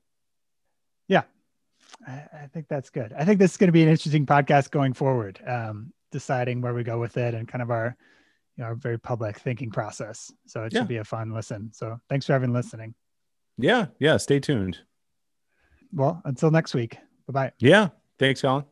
Yeah, 1.07 1.23
I, 2.07 2.47
think 2.53 2.67
that's 2.67 2.89
good. 2.89 3.13
I 3.17 3.25
think 3.25 3.39
this 3.39 3.51
is 3.51 3.57
going 3.57 3.69
to 3.69 3.73
be 3.73 3.83
an 3.83 3.89
interesting 3.89 4.25
podcast 4.25 4.71
going 4.71 4.93
forward, 4.93 5.39
um, 5.45 5.93
deciding 6.11 6.61
where 6.61 6.73
we 6.73 6.83
go 6.83 6.99
with 6.99 7.17
it 7.17 7.33
and 7.33 7.47
kind 7.47 7.61
of 7.61 7.71
our, 7.71 7.95
you 8.57 8.63
know, 8.63 8.69
our 8.69 8.75
very 8.75 8.99
public 8.99 9.39
thinking 9.39 9.69
process. 9.69 10.31
So 10.47 10.63
it 10.63 10.73
yeah. 10.73 10.79
should 10.79 10.87
be 10.87 10.97
a 10.97 11.03
fun 11.03 11.33
listen. 11.33 11.71
So 11.73 11.97
thanks 12.09 12.25
for 12.25 12.33
having 12.33 12.53
listening. 12.53 12.95
Yeah. 13.57 13.87
Yeah. 13.99 14.17
Stay 14.17 14.39
tuned. 14.39 14.79
Well, 15.93 16.21
until 16.25 16.51
next 16.51 16.73
week. 16.73 16.97
Bye 17.27 17.33
bye. 17.33 17.51
Yeah. 17.59 17.89
Thanks, 18.19 18.41
Colin. 18.41 18.65